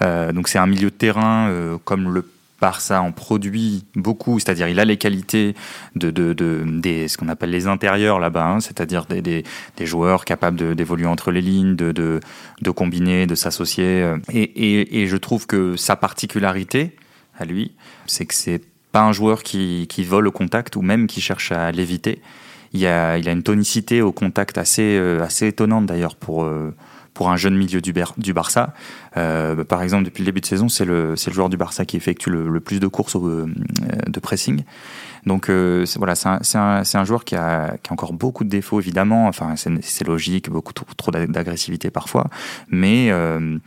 [0.00, 1.50] donc c'est un milieu de terrain
[1.84, 2.24] comme le
[2.62, 5.56] Barça en produit beaucoup, c'est-à-dire il a les qualités
[5.96, 9.42] de, de, de des, ce qu'on appelle les intérieurs là-bas, hein, c'est-à-dire des, des,
[9.76, 12.20] des, joueurs capables d'évoluer entre les lignes, de, de,
[12.60, 14.02] de combiner, de s'associer.
[14.02, 16.94] Euh, et, et, et, je trouve que sa particularité
[17.36, 17.72] à lui,
[18.06, 21.50] c'est que c'est pas un joueur qui, qui vole au contact ou même qui cherche
[21.50, 22.22] à l'éviter.
[22.72, 26.74] Il a, il a une tonicité au contact assez, euh, assez étonnante d'ailleurs pour, euh,
[27.14, 28.72] pour un jeune milieu du, du Barça.
[29.16, 31.96] Euh, par exemple, depuis le début de saison, c'est le, le joueur du Barça qui
[31.96, 33.46] effectue le, plus de courses euh,
[34.06, 34.62] de pressing.
[35.26, 38.80] Donc euh, voilà, c'est un, un, joueur qui a, qui a, encore beaucoup de défauts
[38.80, 39.28] évidemment.
[39.28, 42.26] Enfin, c'est logique, beaucoup trop, trop d'agressivité parfois,
[42.68, 43.58] mais euh,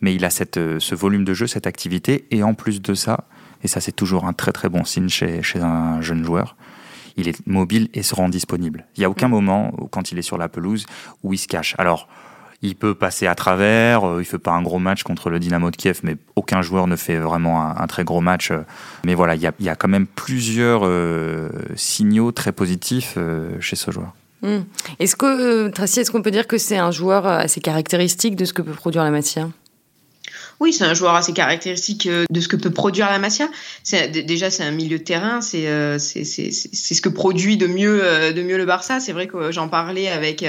[0.00, 3.24] mais il a cette, ce volume de jeu, cette activité, et en plus de ça,
[3.62, 6.56] et ça c'est toujours un très très bon signe chez, chez un jeune joueur,
[7.16, 8.86] il est mobile et se rend disponible.
[8.96, 9.32] Il n'y a aucun mm.
[9.32, 10.86] moment quand il est sur la pelouse
[11.22, 11.74] où il se cache.
[11.78, 12.08] Alors
[12.62, 15.70] il peut passer à travers, euh, il fait pas un gros match contre le Dynamo
[15.70, 18.52] de Kiev, mais aucun joueur ne fait vraiment un, très gros match.
[18.52, 18.60] Euh.
[19.04, 23.18] Mais voilà, il y a, y a, quand même plusieurs euh, signaux très positifs
[23.58, 24.12] chez ce joueur.
[24.42, 24.60] Hmm.
[24.98, 28.52] Est-ce que, Tracy, est-ce qu'on peut dire que c'est un joueur assez caractéristique de ce
[28.52, 29.48] que peut produire la matière
[30.60, 33.48] oui, c'est un joueur assez caractéristique euh, de ce que peut produire la Masia.
[34.12, 38.42] Déjà, c'est un milieu de terrain, euh, c'est ce que produit de mieux, euh, de
[38.42, 39.00] mieux le Barça.
[39.00, 40.44] C'est vrai que j'en parlais avec,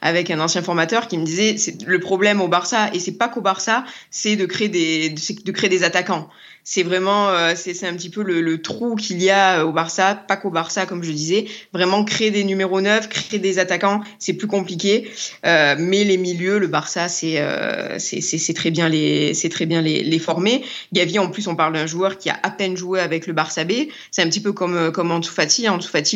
[0.00, 3.40] avec un ancien formateur qui me disait le problème au Barça, et c'est pas qu'au
[3.40, 6.28] Barça, c'est de créer des, de créer des attaquants
[6.64, 9.72] c'est vraiment euh, c'est un petit peu le, le trou qu'il y a euh, au
[9.72, 14.00] Barça, pas qu'au Barça comme je disais, vraiment créer des numéros neufs, créer des attaquants,
[14.18, 15.10] c'est plus compliqué,
[15.46, 19.80] euh, mais les milieux, le Barça c'est euh, c'est très bien les c'est très bien
[19.80, 20.64] les, les former.
[20.92, 23.64] Gavi en plus on parle d'un joueur qui a à peine joué avec le Barça
[23.64, 23.72] B,
[24.10, 25.66] c'est un petit peu comme euh, comme Ansu Fati,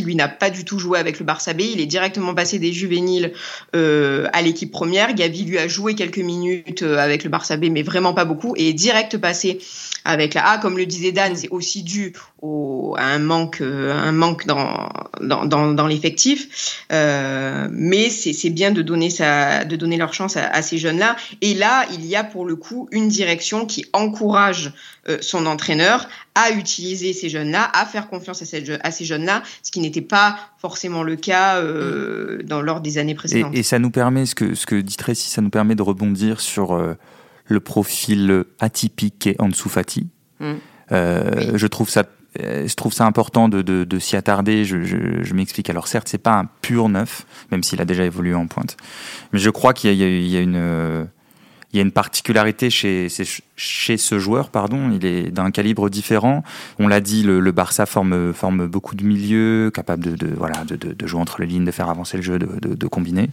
[0.03, 2.73] lui n'a pas du tout joué avec le Barça B, il est directement passé des
[2.73, 3.33] juvéniles
[3.75, 5.15] euh, à l'équipe première.
[5.15, 8.55] Gavi lui a joué quelques minutes avec le Barça B mais vraiment pas beaucoup.
[8.57, 9.59] Et est direct passé
[10.05, 13.93] avec la A, comme le disait Dan, c'est aussi dû au, à un manque, euh,
[13.93, 14.89] un manque dans,
[15.21, 16.83] dans, dans, dans l'effectif.
[16.93, 21.17] Euh, mais c'est bien de donner, sa, de donner leur chance à, à ces jeunes-là.
[21.41, 24.73] Et là, il y a pour le coup une direction qui encourage
[25.09, 29.43] euh, son entraîneur à utiliser ces jeunes-là, à faire confiance à, ces, à ces jeunes-là,
[29.63, 33.55] ce qui n'était pas forcément le cas euh, dans, lors des années précédentes.
[33.55, 35.83] Et, et, ça nous permet, ce que, ce que dit Tracy, ça nous permet de
[35.83, 36.97] rebondir sur
[37.47, 40.09] le profil atypique qu'est Ansu Fati.
[40.41, 40.53] Mm.
[40.93, 42.05] Euh, je trouve ça
[42.37, 44.65] je trouve ça important de, de, s'y attarder.
[44.65, 45.71] Je, je, m'explique.
[45.71, 48.77] Alors certes, c'est pas un pur neuf, même s'il a déjà évolué en pointe,
[49.33, 51.07] mais je crois qu'il y, y, a une
[51.75, 53.09] il y a une particularité chez,
[53.57, 56.45] chez ce joueur, pardon, il est d'un calibre différent.
[56.79, 60.77] On l'a dit, le, Barça forme, forme beaucoup de milieux, capable de, de voilà, de,
[60.77, 63.29] de, jouer entre les lignes, de faire avancer le jeu, de, combiner.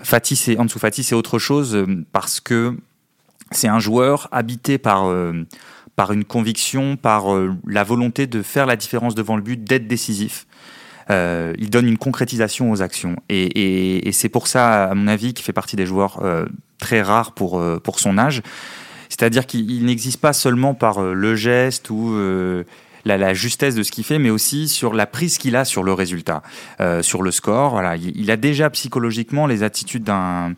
[0.00, 2.76] Fatih, c'est, en dessous Fatih, c'est autre chose euh, parce que
[3.52, 5.46] c'est un joueur habité par, euh,
[5.96, 9.86] par une conviction, par euh, la volonté de faire la différence devant le but, d'être
[9.86, 10.46] décisif.
[11.10, 13.16] Euh, il donne une concrétisation aux actions.
[13.28, 16.46] Et, c'est pour ça, à mon avis, qu'il fait partie des joueurs euh,
[16.78, 18.42] très rares pour, pour son âge.
[19.08, 22.16] C'est-à-dire qu'il n'existe pas seulement par le geste ou
[23.04, 25.92] la, justesse de ce qu'il fait, mais aussi sur la prise qu'il a sur le
[25.92, 26.42] résultat,
[27.02, 27.82] sur le score.
[27.96, 30.54] Il, il, a déjà psychologiquement les attitudes d'un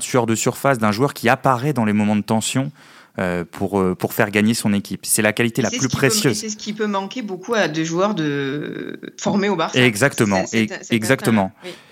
[0.00, 2.72] tueur de surface, d'un joueur qui apparaît dans les moments de tension.
[3.18, 5.04] Euh, pour, euh, pour faire gagner son équipe.
[5.04, 6.38] C'est la qualité la plus précieuse.
[6.38, 9.00] C'est ce qui peut manquer beaucoup à des joueurs de...
[9.16, 9.80] formés au Barça.
[9.80, 10.44] Exactement,
[10.90, 11.50] exactement.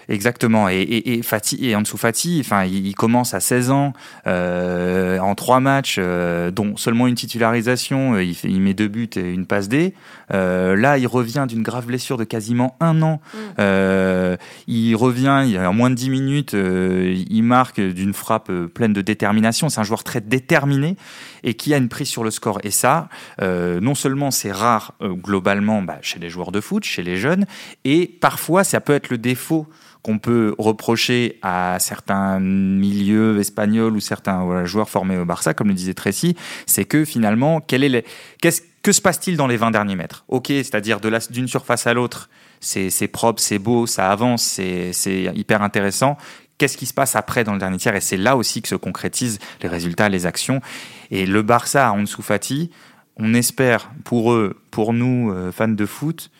[0.08, 0.68] Exactement.
[0.68, 3.92] Et, et, et, Fati, et Ansu Fati, enfin, il, commence à 16 ans,
[4.26, 8.88] euh, en trois matchs, euh, dont seulement une titularisation, euh, il, fait, il met deux
[8.88, 9.94] buts et une passe D.
[10.32, 13.20] Euh, là, il revient d'une grave blessure de quasiment un an.
[13.32, 13.38] Mm.
[13.58, 14.36] Euh,
[14.68, 19.68] il revient, il, en moins de 10 minutes, il marque d'une frappe pleine de détermination.
[19.68, 20.96] C'est un joueur très déterminé
[21.42, 22.60] et qui a une prise sur le score.
[22.62, 23.08] Et ça,
[23.40, 27.46] non seulement c'est rare globalement bah, chez les joueurs de foot, chez les jeunes,
[27.84, 29.66] et parfois ça peut être le défaut
[30.06, 35.74] qu'on peut reprocher à certains milieux espagnols ou certains joueurs formés au Barça, comme le
[35.74, 38.06] disait Tracy, c'est que finalement, quel est
[38.40, 40.24] que se passe-t-il dans les 20 derniers mètres?
[40.28, 46.16] Ok, c'est-à-dire d'une surface à l'autre, c'est propre, c'est beau, ça avance, c'est hyper intéressant.
[46.56, 47.96] Qu'est-ce qui se passe après dans le dernier tiers?
[47.96, 50.60] Et c'est là aussi que se concrétisent les résultats, les actions.
[51.10, 52.22] Et le Barça à Ansu
[53.16, 56.30] on espère pour eux, pour nous, euh, fans de foot,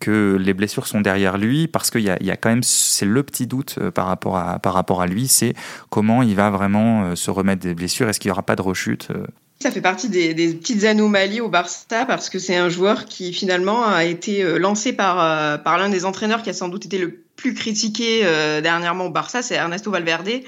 [0.00, 3.22] que les blessures sont derrière lui parce qu'il y, y a, quand même c'est le
[3.22, 5.54] petit doute euh, par rapport à par rapport à lui c'est
[5.90, 8.62] comment il va vraiment euh, se remettre des blessures est-ce qu'il n'y aura pas de
[8.62, 9.26] rechute euh?
[9.60, 13.32] ça fait partie des, des, petites anomalies au Barça parce que c'est un joueur qui
[13.32, 17.22] finalement a été lancé par par l'un des entraîneurs qui a sans doute été le
[17.34, 18.22] plus critiqué
[18.62, 20.42] dernièrement au Barça c'est Ernesto Valverde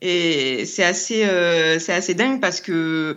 [0.00, 1.26] et c'est assez
[1.80, 3.16] c'est assez dingue parce que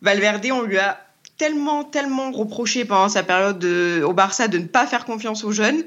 [0.00, 1.05] Valverde on lui a
[1.38, 5.52] tellement, tellement reproché pendant sa période de, au Barça de ne pas faire confiance aux
[5.52, 5.84] jeunes.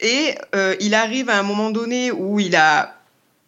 [0.00, 2.96] Et euh, il arrive à un moment donné où il a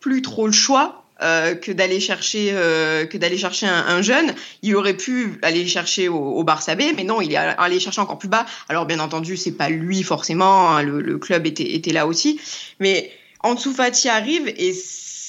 [0.01, 4.35] plus trop le choix euh, que d'aller chercher euh, que d'aller chercher un, un, jeune.
[4.62, 8.01] Il aurait pu aller chercher au, au, Barça B, mais non, il est allé chercher
[8.01, 8.46] encore plus bas.
[8.68, 10.70] Alors bien entendu, c'est pas lui forcément.
[10.70, 12.40] Hein, le, le, club était, était là aussi,
[12.81, 13.11] mais
[13.42, 14.72] Ansu Fati arrive et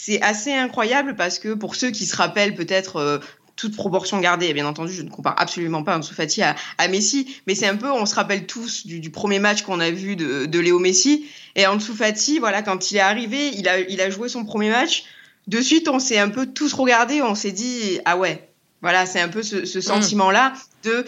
[0.08, 3.18] c'est assez incroyable parce que pour ceux qui se rappellent peut-être euh,
[3.58, 4.46] toute proportion gardée.
[4.46, 7.68] Et bien entendu, je ne compare absolument pas Ansu Fati à, à Messi, mais c'est
[7.68, 10.60] un peu, on se rappelle tous du, du premier match qu'on a vu de, de,
[10.60, 11.26] Léo Messi.
[11.56, 14.70] Et Ansu Fati, voilà, quand il est arrivé, il a, il a joué son premier
[14.70, 15.04] match.
[15.48, 18.48] De suite, on s'est un peu tous regardés, on s'est dit, ah ouais,
[18.82, 19.82] voilà, c'est un peu ce, ce mm.
[19.82, 21.06] sentiment-là de,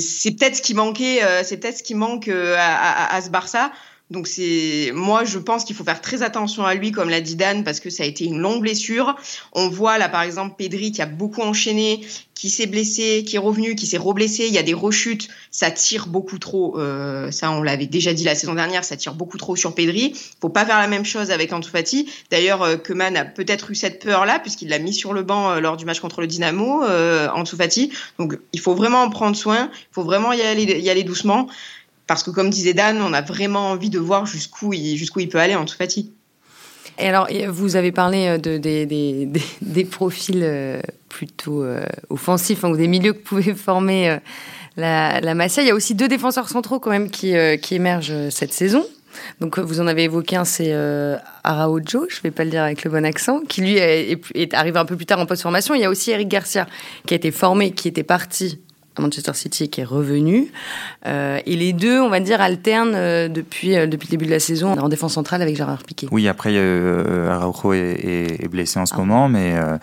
[0.00, 3.22] c'est peut-être ce qui manquait, euh, c'est peut-être ce qui manque euh, à, à, à,
[3.22, 3.70] ce Barça.
[4.10, 7.36] Donc c'est moi je pense qu'il faut faire très attention à lui comme l'a dit
[7.36, 9.16] Dan parce que ça a été une longue blessure.
[9.52, 12.00] On voit là par exemple Pedri qui a beaucoup enchaîné,
[12.34, 15.70] qui s'est blessé, qui est revenu, qui s'est reblessé, il y a des rechutes, ça
[15.70, 19.36] tire beaucoup trop euh, ça on l'avait déjà dit la saison dernière, ça tire beaucoup
[19.36, 20.14] trop sur Pedri.
[20.40, 22.10] Faut pas faire la même chose avec Ansu Fati.
[22.30, 25.50] D'ailleurs euh, Keman a peut-être eu cette peur là puisqu'il l'a mis sur le banc
[25.50, 27.28] euh, lors du match contre le Dynamo euh.
[28.18, 31.46] Donc il faut vraiment en prendre soin, il faut vraiment y aller y aller doucement
[32.08, 35.54] parce que comme disait Dan, on a vraiment envie de voir jusqu'où il, peut aller
[35.54, 36.08] en tout fatigue.
[36.98, 38.56] Et alors, vous avez parlé euh, de,
[39.62, 44.18] des, profils euh, plutôt euh, offensifs, hein, ou des milieux que pouvait former
[44.76, 45.62] la, la Masia.
[45.62, 47.34] Il y a aussi deux défenseurs centraux quand même qui,
[47.70, 48.84] émergent cette saison.
[49.40, 50.72] Donc vous en avez évoqué un, c'est
[51.44, 54.78] Araujo, je ne vais pas le dire avec le bon accent, qui lui est, arrivé
[54.78, 55.74] un peu plus tard en post-formation.
[55.74, 56.66] Il y a aussi Eric Garcia
[57.06, 58.60] qui a été formé, qui était parti
[59.02, 60.50] Manchester City qui est revenu.
[61.06, 64.30] Euh, et les deux, on va dire, alternent euh, depuis, euh, depuis le début de
[64.30, 66.08] la saison en défense centrale avec Gérard Piquet.
[66.10, 68.98] Oui, après, euh, Araujo est, est, blessé en ce ah.
[68.98, 69.76] moment, mais euh,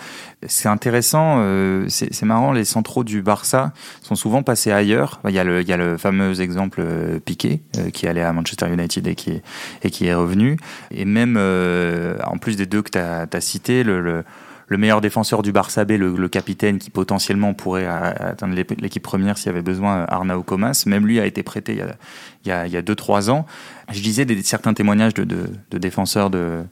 [0.47, 1.43] c'est intéressant.
[1.87, 5.19] C'est marrant, les centraux du Barça sont souvent passés ailleurs.
[5.27, 6.83] Il y a le, il y a le fameux exemple
[7.23, 7.61] Piquet
[7.93, 9.41] qui allait à Manchester United et qui,
[9.83, 10.57] et qui est revenu.
[10.91, 14.23] Et même, en plus des deux que tu as, as cités, le, le
[14.67, 19.47] le meilleur défenseur du Barça B, le, capitaine qui potentiellement pourrait atteindre l'équipe première s'il
[19.47, 21.95] y avait besoin, Arnaud Comas, même lui a été prêté il y a,
[22.43, 23.45] il y a, il y a deux, trois ans.
[23.91, 26.63] Je disais des, certains témoignages de, défenseurs de,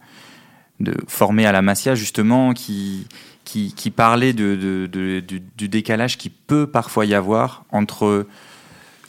[1.07, 3.07] formés à la Masia, justement, qui,
[3.45, 8.27] qui, parlaient du, du décalage qui peut parfois y avoir entre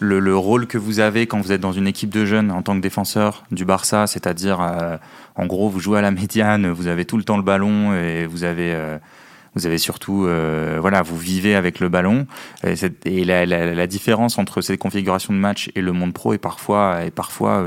[0.00, 2.74] le, rôle que vous avez quand vous êtes dans une équipe de jeunes en tant
[2.76, 4.96] que défenseur du Barça, c'est-à-dire euh,
[5.36, 8.26] en gros vous jouez à la médiane, vous avez tout le temps le ballon et
[8.26, 8.98] vous avez euh,
[9.54, 12.26] vous avez surtout euh, voilà vous vivez avec le ballon.
[12.64, 17.10] Et, la, différence entre ces configurations de match et le monde pro est parfois est
[17.10, 17.64] parfois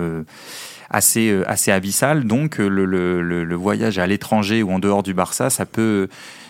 [0.89, 2.26] assez assez abyssale.
[2.26, 6.08] Donc le, le, le voyage à l'étranger ou en dehors du Barça, ça peut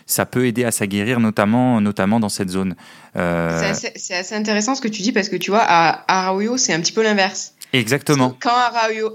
[0.08, 2.76] ça peut aider à s'aguerrir, notamment, notamment dans cette zone.
[3.18, 3.74] Euh...
[3.96, 6.80] C'est assez, intéressant ce que tu dis parce que tu vois, à Arroyo, c'est un
[6.80, 7.54] petit peu l'inverse.
[7.74, 8.34] Exactement.
[8.40, 8.56] Quand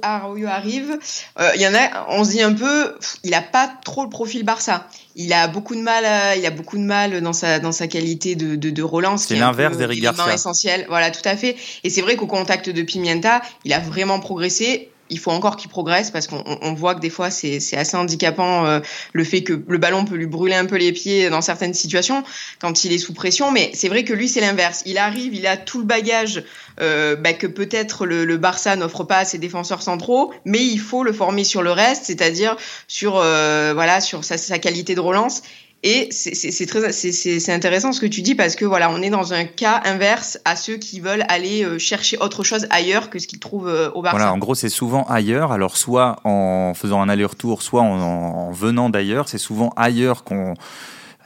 [0.02, 0.98] Arroyo, arrive,
[1.40, 4.11] euh, il y en a, on se dit un peu, il a pas trop le
[4.11, 4.87] profil Barça.
[5.16, 6.04] Il a beaucoup de mal,
[6.37, 9.24] il a beaucoup de mal dans sa dans sa qualité de de, de relance.
[9.24, 10.35] C'est l'inverse d'Eric Garcia.
[10.35, 11.56] essentiel, voilà, tout à fait.
[11.82, 15.70] Et c'est vrai qu'au contact de Pimienta, il a vraiment progressé il faut encore qu'il
[15.70, 18.81] progresse parce qu'on voit que des fois c'est assez handicapant euh,
[19.12, 22.25] le fait que le ballon peut lui brûler un peu les pieds dans certaines situations
[22.61, 23.51] quand il est sous pression.
[23.51, 24.83] Mais c'est vrai que lui c'est l'inverse.
[24.87, 26.42] Il arrive, il a tout le bagage
[26.81, 30.81] euh, bah, que peut-être le, le, Barça n'offre pas à ses défenseurs centraux, mais il
[30.81, 32.57] faut le former sur le reste, c'est-à-dire
[32.88, 35.42] sur euh, voilà sur sa, sa qualité de relance.
[35.84, 39.32] Et c'est très c'est intéressant ce que tu dis parce que voilà, on est dans
[39.32, 43.26] un cas inverse à ceux qui veulent aller euh, chercher autre chose ailleurs que ce
[43.26, 44.16] qu'ils trouvent euh, au Barça.
[44.16, 45.50] Voilà, en gros, c'est souvent ailleurs.
[45.50, 49.28] Alors soit en faisant un aller-retour, soit en, en venant d'ailleurs.
[49.28, 50.54] C'est souvent ailleurs qu'on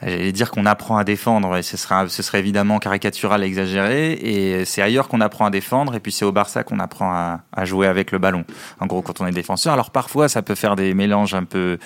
[0.01, 4.65] J'allais dire qu'on apprend à défendre, ce serait, ce serait évidemment caricatural et exagéré, et
[4.65, 7.11] c'est ailleurs qu'on apprend à défendre, et puis c'est au Barça qu'on apprend
[7.51, 8.45] à, jouer avec le ballon.
[8.79, 11.79] En gros, quand on est défenseur, alors parfois ça peut faire des mélanges un peu,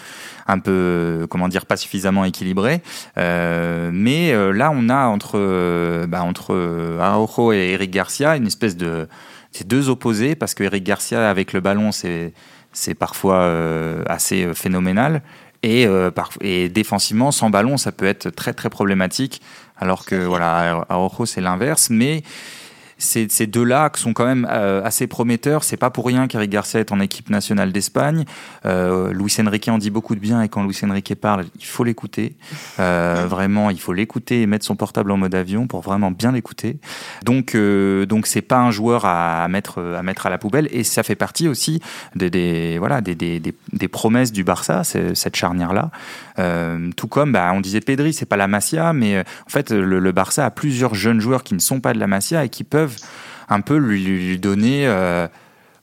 [0.47, 2.81] un peu, comment dire, pas suffisamment équilibrés,
[3.17, 8.47] euh, mais euh, là on a entre, euh, bah, entre Araujo et Eric Garcia une
[8.47, 9.07] espèce de,
[9.51, 12.33] c'est deux opposés, parce que Eric Garcia avec le ballon c'est
[12.73, 15.21] c'est parfois euh, assez phénoménal.
[15.63, 16.09] Et, euh,
[16.41, 19.41] et défensivement, sans ballon, ça peut être très très problématique.
[19.77, 21.89] Alors que voilà, à Rojo, c'est l'inverse.
[21.89, 22.23] Mais
[23.01, 25.63] ces, ces deux-là sont quand même euh, assez prometteurs.
[25.63, 28.25] C'est pas pour rien qu'Eric Garcia est en équipe nationale d'Espagne.
[28.65, 31.83] Euh, Luis Enrique en dit beaucoup de bien et quand Luis Enrique parle, il faut
[31.83, 32.35] l'écouter.
[32.79, 36.31] Euh, vraiment, il faut l'écouter et mettre son portable en mode avion pour vraiment bien
[36.31, 36.77] l'écouter.
[37.23, 40.83] Donc, euh, donc c'est pas un joueur à, mettre à mettre à la poubelle et
[40.83, 41.81] ça fait partie aussi
[42.15, 45.91] des, des voilà des, des, des, promesses du Barça, cette charnière là.
[46.95, 50.11] Tout comme bah, on disait Pedri, c'est pas la Masia, mais en fait le, le
[50.11, 52.90] Barça a plusieurs jeunes joueurs qui ne sont pas de la Masia et qui peuvent
[53.51, 55.27] un peu lui, donner euh,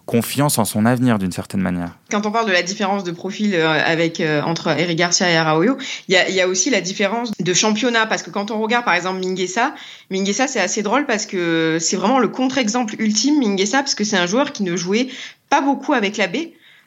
[0.06, 1.98] confiance en son avenir d'une certaine manière.
[2.10, 5.36] Quand on parle de la différence de profil euh, avec euh, entre Eric Garcia et
[5.36, 5.76] Araujo,
[6.08, 9.20] il y a, aussi la différence de championnat parce que quand on regarde par exemple
[9.20, 9.74] Minguesa,
[10.10, 14.16] Minguesa c'est assez drôle parce que c'est vraiment le contre-exemple ultime Minguesa parce que c'est
[14.16, 15.08] un joueur qui ne jouait
[15.50, 16.36] pas beaucoup avec la B.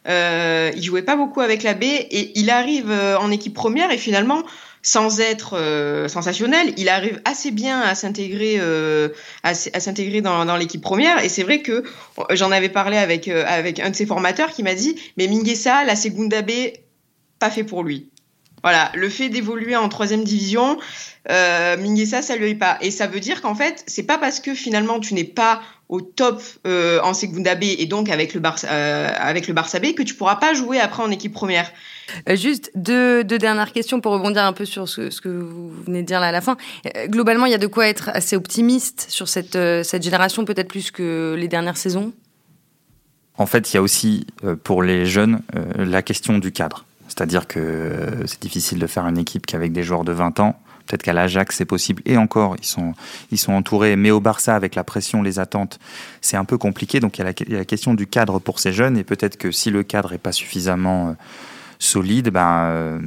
[0.07, 4.41] Il jouait pas beaucoup avec la B et il arrive en équipe première et finalement
[4.83, 9.09] sans être euh, sensationnel, il arrive assez bien à s'intégrer euh,
[9.43, 11.23] à, s'intégrer dans, l'équipe première.
[11.23, 11.83] Et c'est vrai que
[12.31, 15.83] j'en avais parlé avec euh, avec un de ses formateurs qui m'a dit, mais Minguesa,
[15.83, 16.51] la Segunda B,
[17.39, 18.09] pas fait pour lui.
[18.63, 20.77] Voilà, le fait d'évoluer en troisième division,
[21.29, 22.77] euh, Minguesa, ça lui est pas.
[22.81, 25.99] Et ça veut dire qu'en fait, c'est pas parce que finalement tu n'es pas au
[25.99, 29.93] top euh, en Segunda B et donc avec le Barça, euh, avec le Barça B
[29.93, 31.69] que tu pourras pas jouer après en équipe première.
[32.29, 35.69] Euh, juste deux, deux, dernières questions pour rebondir un peu sur ce, ce, que vous
[35.85, 36.55] venez de dire là à la fin.
[37.07, 40.69] Globalement, il y a de quoi être assez optimiste sur cette, euh, cette génération, peut-être
[40.69, 42.13] plus que les dernières saisons?
[43.37, 44.27] En fait, il y a aussi
[44.63, 45.41] pour les jeunes
[45.75, 46.85] la question du cadre.
[47.07, 50.59] C'est-à-dire que c'est difficile de faire une équipe qu'avec des joueurs de 20 ans.
[50.91, 52.01] Peut-être qu'à l'Ajax, c'est possible.
[52.05, 52.93] Et encore, ils sont,
[53.31, 53.95] ils sont entourés.
[53.95, 55.79] Mais au Barça, avec la pression, les attentes,
[56.19, 56.99] c'est un peu compliqué.
[56.99, 58.97] Donc il y, a la, il y, a la, question du cadre pour ces jeunes.
[58.97, 61.15] Et peut-être que si le cadre n'est pas suffisamment
[61.81, 62.99] solide, ben, euh,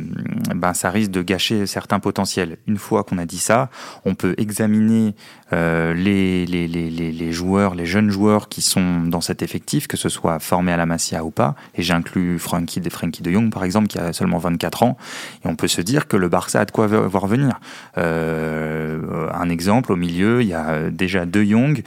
[0.55, 2.59] ben, ça risque de gâcher certains potentiels.
[2.67, 3.71] Une fois qu'on a dit ça,
[4.05, 5.15] on peut examiner
[5.53, 9.97] euh, les, les, les, les, joueurs, les jeunes joueurs qui sont dans cet effectif, que
[9.97, 11.55] ce soit formés à la Masia ou pas.
[11.77, 14.97] Et j'inclus Frankie de, Frankie de Jong, par exemple, qui a seulement 24 ans.
[15.45, 17.61] Et on peut se dire que le Barça a de quoi voir venir.
[17.97, 21.83] Euh, un exemple, au milieu, il y a déjà De Jong,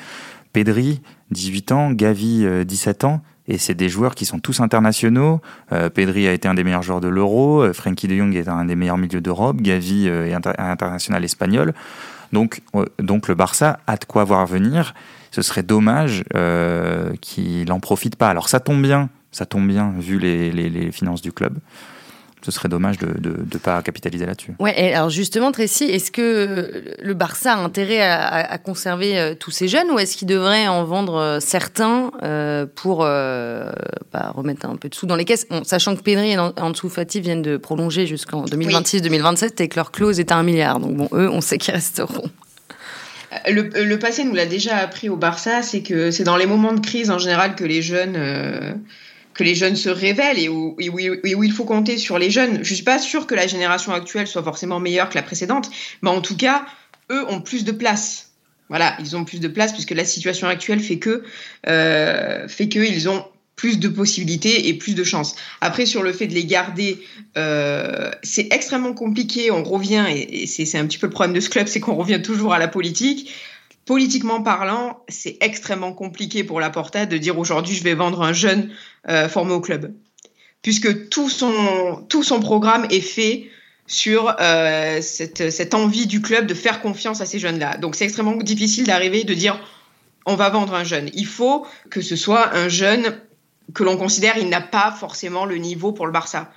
[0.54, 5.41] Pedri, 18 ans, Gavi, 17 ans et c'est des joueurs qui sont tous internationaux.
[5.71, 8.47] Euh, Pedri a été un des meilleurs joueurs de l'Euro, euh, Frankie de Jong est
[8.47, 11.73] un des meilleurs milieux d'Europe, Gavi euh, est international espagnol.
[12.33, 12.62] Donc,
[12.99, 14.93] donc le Barça a de quoi voir venir.
[15.31, 16.25] Ce serait dommage
[17.21, 18.29] qu'il en profite pas.
[18.29, 21.57] Alors ça tombe bien, ça tombe bien vu les, les finances du club
[22.43, 24.54] ce serait dommage de ne pas capitaliser là-dessus.
[24.60, 29.36] Ouais, et alors justement, Tracy, est-ce que le Barça a intérêt à, à conserver euh,
[29.36, 33.71] tous ces jeunes ou est-ce qu'il devrait en vendre euh, certains euh, pour euh,
[34.13, 35.48] bah, remettre un peu de sous dans les caisses?
[35.50, 39.92] Bon, Sachant que Pedri et Ansu Fati viennent de prolonger jusqu'en 2026-2027 et que leur
[39.92, 40.79] clause est à un milliard.
[40.79, 42.29] Donc bon, eux, on sait qu'ils resteront.
[43.48, 46.81] le, passé nous l'a déjà appris au Barça, c'est que c'est dans les moments de
[46.81, 48.17] crise en général que les jeunes
[49.38, 52.63] que les jeunes se révèlent et où, il faut compter sur les jeunes.
[52.63, 55.69] Je suis pas sûre que la génération actuelle soit forcément meilleure que la précédente,
[56.02, 56.65] mais en tout cas,
[57.12, 58.31] eux ont plus de place.
[58.69, 61.23] Voilà, ils ont plus de place puisque la situation actuelle fait que
[61.67, 63.23] euh, fait qu'ils ont
[63.56, 65.35] plus de possibilités et plus de chances.
[65.62, 67.00] Après, sur le fait de les garder,
[67.38, 69.52] euh, c'est extrêmement compliqué.
[69.52, 71.96] On revient, et, et c'est un petit peu le problème de ce club, c'est qu'on
[71.96, 73.31] revient toujours à la politique
[73.88, 78.69] politiquement parlant, c'est extrêmement compliqué pour Laporta de dire aujourd'hui je vais vendre un jeune
[79.08, 79.94] euh, formé au club,
[80.62, 83.50] puisque tout son tout son programme est fait
[83.88, 87.77] sur euh, cette, cette envie du club de faire confiance à ces jeunes-là.
[87.77, 89.58] Donc c'est extrêmement difficile d'arriver de dire
[90.25, 91.10] on va vendre un jeune.
[91.13, 93.17] Il faut que ce soit un jeune
[93.73, 96.52] que l'on considère il n'a pas forcément le niveau pour le Barça.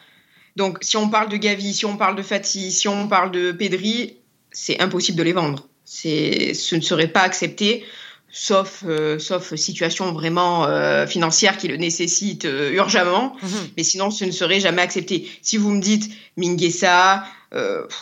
[0.57, 3.53] Donc si on parle de Gavi, si on parle de Fati, si on parle de
[3.53, 4.17] Pedri,
[4.51, 7.85] c'est impossible de les vendre ce ne serait pas accepté
[8.33, 13.37] sauf euh, sauf situation vraiment euh, financière qui le nécessite euh, urgemment.
[13.43, 13.51] Mhm.
[13.77, 15.29] mais sinon ce ne serait jamais accepté.
[15.43, 17.25] Si vous me dites Minguesa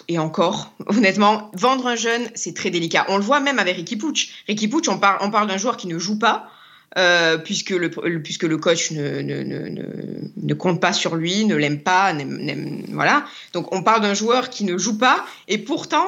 [0.09, 3.07] et encore honnêtement vendre un jeune c'est très délicat.
[3.09, 5.79] On le voit même avec Ricky Pucci Ricky Pucci on parle on parle d'un joueur
[5.79, 6.51] qui ne joue pas
[7.45, 7.89] puisque le
[8.23, 9.61] puisque le coach ne, ne, ne,
[10.37, 12.13] ne compte pas sur lui ne l'aime pas
[12.93, 13.25] voilà.
[13.55, 16.07] Donc on parle d'un joueur qui ne joue pas et pourtant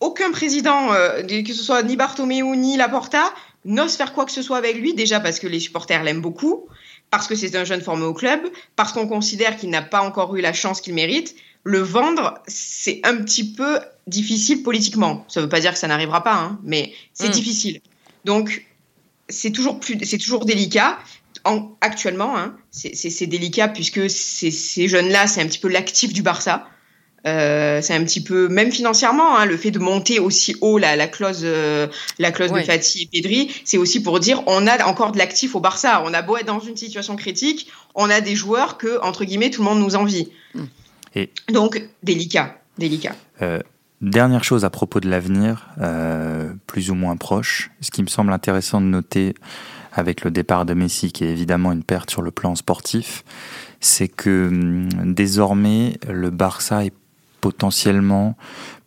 [0.00, 3.32] aucun président, euh, que ce soit ni Bartomeu ni Laporta,
[3.64, 6.66] n'ose faire quoi que ce soit avec lui, déjà parce que les supporters l'aiment beaucoup,
[7.10, 8.40] parce que c'est un jeune formé au club,
[8.76, 11.34] parce qu'on considère qu'il n'a pas encore eu la chance qu'il mérite.
[11.62, 15.26] Le vendre, c'est un petit peu difficile politiquement.
[15.28, 17.32] Ça ne veut pas dire que ça n'arrivera pas, hein, mais c'est mm.
[17.32, 17.80] difficile.
[18.24, 18.64] Donc,
[19.28, 20.98] c'est toujours, plus, c'est toujours délicat.
[21.44, 26.66] En, actuellement, hein, c'est délicat puisque ces jeunes-là, c'est un petit peu l'actif du Barça.
[27.26, 30.96] Euh, c'est un petit peu, même financièrement, hein, le fait de monter aussi haut la,
[30.96, 31.86] la clause, euh,
[32.18, 35.54] la clause de Fatih et Pedri, c'est aussi pour dire on a encore de l'actif
[35.54, 36.02] au Barça.
[36.06, 39.50] On a beau être dans une situation critique, on a des joueurs que entre guillemets
[39.50, 40.30] tout le monde nous envie.
[40.54, 40.64] Hmm.
[41.14, 43.14] Et Donc délicat, délicat.
[43.42, 43.60] Euh,
[44.00, 45.68] dernière chose à propos de l'avenir,
[46.66, 49.34] plus ou moins proche, ce qui me semble intéressant de noter
[49.92, 53.24] avec le départ de Messi, qui est évidemment une perte sur le plan sportif,
[53.80, 56.94] c'est que hum, désormais le Barça est
[57.40, 58.36] potentiellement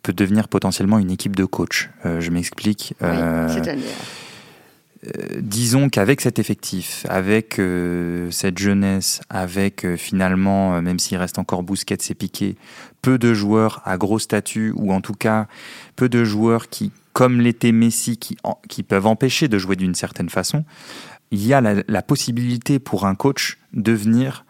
[0.04, 1.90] peut devenir potentiellement une équipe de coach.
[2.04, 2.94] Euh, je m'explique.
[3.02, 3.48] Euh,
[5.06, 7.60] euh, disons qu'avec cet effectif, avec
[8.30, 12.56] cette jeunesse, avec finalement, même s'il reste encore Bousquet et Piqué,
[13.02, 15.46] peu de joueurs à gros statut, ou en tout cas
[15.96, 18.36] peu de joueurs qui, comme l'était Messi, qui,
[18.68, 20.64] qui peuvent empêcher de jouer d'une certaine façon,
[21.30, 24.44] il y a la, la possibilité pour un coach de venir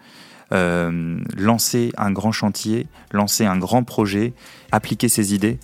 [0.53, 4.33] euh, lancer un grand chantier, lancer un grand projet,
[4.73, 5.59] appliquer ses idées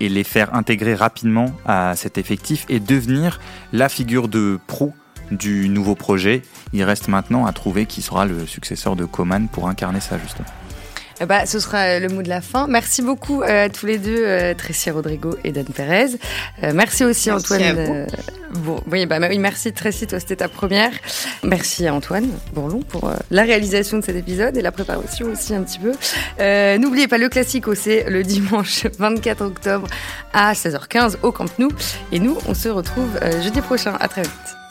[0.00, 3.40] et les faire intégrer rapidement à cet effectif et devenir
[3.72, 4.94] la figure de proue
[5.30, 6.42] du nouveau projet.
[6.72, 10.48] Il reste maintenant à trouver qui sera le successeur de Coman pour incarner ça justement.
[11.22, 12.66] Eh bah, ce sera le mot de la fin.
[12.66, 16.18] Merci beaucoup euh, à tous les deux, euh, Tracy Rodrigo et Dan Perez.
[16.64, 18.08] Euh, merci aussi Antoine.
[18.50, 20.90] bon, oui, bah, oui, merci Tracy, toi c'était ta première.
[21.44, 25.62] Merci à Antoine Bourlon pour la réalisation de cet épisode et la préparation aussi un
[25.62, 25.92] petit peu.
[26.78, 29.86] N'oubliez pas le classique c'est le dimanche 24 octobre
[30.32, 31.68] à 16h15 au Camp Nou.
[32.10, 33.96] Et nous, on se retrouve jeudi prochain.
[34.00, 34.61] À très vite.